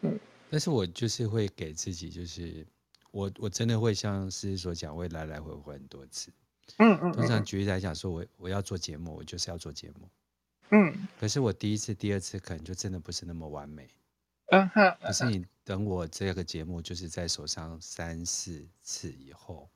[0.00, 0.18] 嗯，
[0.50, 2.66] 但是我就是会给自己，就是
[3.12, 6.32] 我我真的会像诗诗所讲，会来来回回很多次。
[6.78, 10.08] 嗯嗯，嗯，通常举例来讲，说我我要做节目，我就是要做节目。
[10.70, 13.88] 嗯，可是我第一次、第二次可能就真的不是那么完美。
[14.46, 19.70] 嗯哼，可是你等我这个节目就是在手上三四次以后，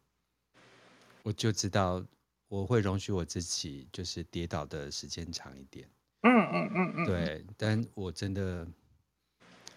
[1.22, 2.04] 我就知道
[2.52, 5.88] 我会容许我自己就是跌倒的时间长一点。
[6.20, 8.68] 嗯嗯嗯嗯，对，但我真的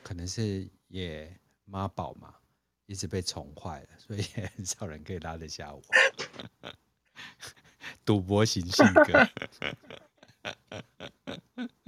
[0.04, 2.36] 可能是也妈宝嘛，
[2.86, 5.82] 一直被宠坏了，所以也很少人可以拉得下我。
[8.04, 9.26] 赌博型性格。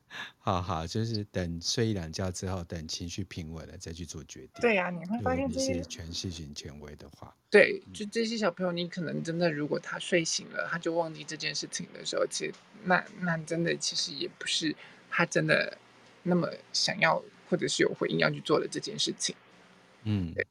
[0.48, 4.62] 好好，就是等睡一两觉之后，等情绪平稳了再去做决定。
[4.62, 12.54] 对呀、啊，你会发现这些是权势型权威的话，对，就这些小朋友，你可能真的，如果他睡醒了，他就忘记这件事情的时候，其实
[12.86, 14.74] 那那真的其实也不是
[15.10, 15.78] 他真的
[16.24, 19.36] 那么想要，或者是有回应要去做的这件事情。
[20.04, 20.48] 嗯，对，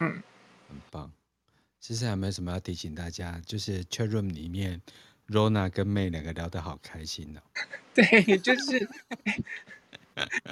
[0.00, 0.22] 嗯，
[0.68, 1.10] 很棒。
[1.80, 3.40] 其实还有没有什么要提醒大家？
[3.46, 4.82] 就是 chat room 里面。
[5.28, 7.62] Rona 跟 May 两个聊得好开心呢、哦。
[7.94, 8.88] 对，就是，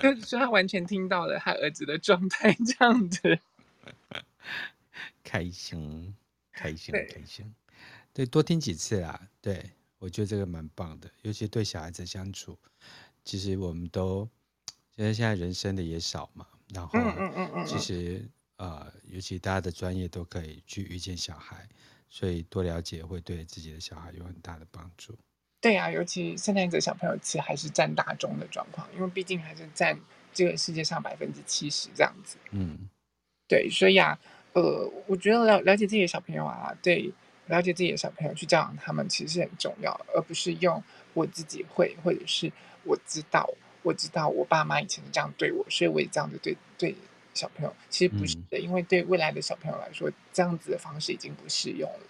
[0.03, 3.39] 就是说他完全听到了他儿子的状态这样子。
[5.23, 6.15] 开心，
[6.53, 7.55] 开心，开心。
[8.13, 9.29] 对，多听几次啊。
[9.41, 12.59] 对，我觉得这个蛮棒的，尤其对小孩子相处，
[13.25, 14.29] 其实我们都
[14.97, 16.47] 因为现在人生的也少嘛。
[16.73, 16.99] 然后，
[17.67, 21.69] 其实呃，尤其大家的专业都可以去遇见小孩。
[22.15, 25.19] 所以多了解会对自己的小孩有很大的帮助。
[25.61, 29.99] 对啊，尤其现在的小朋友其实还是占大众的状况，因为毕竟还是占
[30.33, 32.37] 这个世界上百分之七十这样子。
[32.53, 32.89] 嗯，
[33.49, 34.17] 对，所以啊，
[34.53, 37.13] 呃，我觉得了了解自己的小朋友啊，对，
[37.47, 40.81] 了解自己的小朋友去教养他们其实是很重要，而不是用
[41.15, 42.53] 我自己会或者是
[42.85, 43.53] 我知道，
[43.83, 46.95] 我知道我爸妈以前是这样对我，所以我也这样子对对。
[47.35, 52.07] 小朋友其实不是的，嗯，因为对未来的小朋友来说，这样子的方式已经不适用了。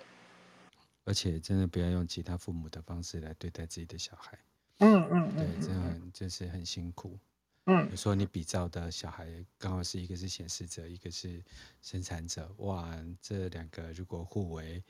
[1.04, 4.38] 而且真的不要用其他父母的方式来对待自己的小孩。
[4.78, 7.18] 嗯嗯嗯，对，这样就是很辛苦。
[7.66, 9.26] 嗯，有时候你比照的小孩
[9.58, 11.42] 刚好是一个是显示者，一个是
[11.82, 14.82] 生产者，哇，这两个如果互为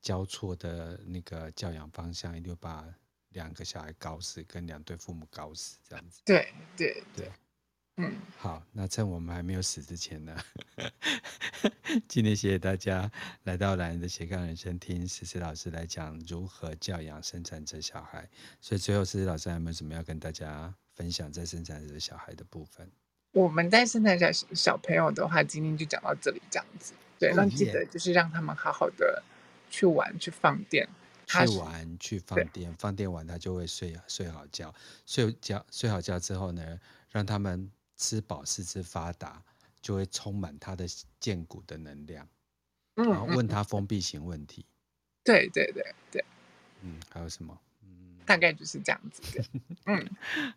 [0.00, 2.84] 交错的那个教养方向，一定把
[3.30, 6.20] 两个小孩搞死，跟两对父母搞死，这样子。
[6.24, 7.26] 对对对。
[7.26, 7.32] 对
[7.98, 10.36] 嗯，好，那趁我们还没有死之前呢，
[12.06, 13.10] 今天谢谢大家
[13.44, 18.28] 来到懒人的斜杠人生，听诗诗老师来讲如何教养生产者小孩。
[18.60, 22.86] 所以最后，思思老师还有没有什么要跟大家分享在生产者小孩的部分？
[23.32, 26.92] 我们在生产者小朋友的话，今天就讲到这里，这样子。
[27.18, 29.22] 对，那记得就是让他们好好的
[29.70, 30.86] 去玩，去放电。
[31.26, 34.74] 去玩，去放电，放电完他就会睡睡好觉，
[35.06, 36.78] 睡觉睡好觉之后呢，
[37.10, 37.72] 让他们。
[37.96, 39.42] 吃饱四肢发达，
[39.80, 40.86] 就会充满他的
[41.18, 42.28] 健骨的能量。
[42.96, 44.64] 嗯，然后问他封闭型问题。
[45.24, 46.24] 对对对对。
[46.82, 47.58] 嗯，还有什么？
[48.26, 49.44] 嗯，大概就是这样子的。
[49.86, 50.10] 嗯，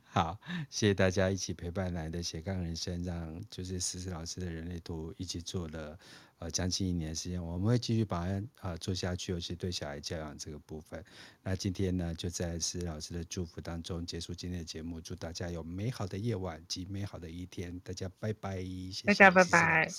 [0.09, 0.37] 好，
[0.69, 5.97] 谢谢大家一起陪伴来的斜杠人生，让就是思思老师的人类图一起做了。
[6.39, 11.03] 呃，将近一年时间，我们会继续把它呃做下去，尤其对小孩教养这个部分。
[11.43, 15.01] 那今天呢，就在思思老师的祝福当中结束今天的节目。
[15.01, 19.89] 祝大家有美好的夜晚及美好的一天，大家拜拜，谢谢大家拜拜，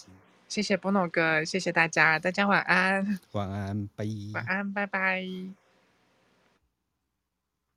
[0.49, 5.70] 谢谢波诺哥，谢谢大家，大家晚安，晚安，拜，晚安，拜拜。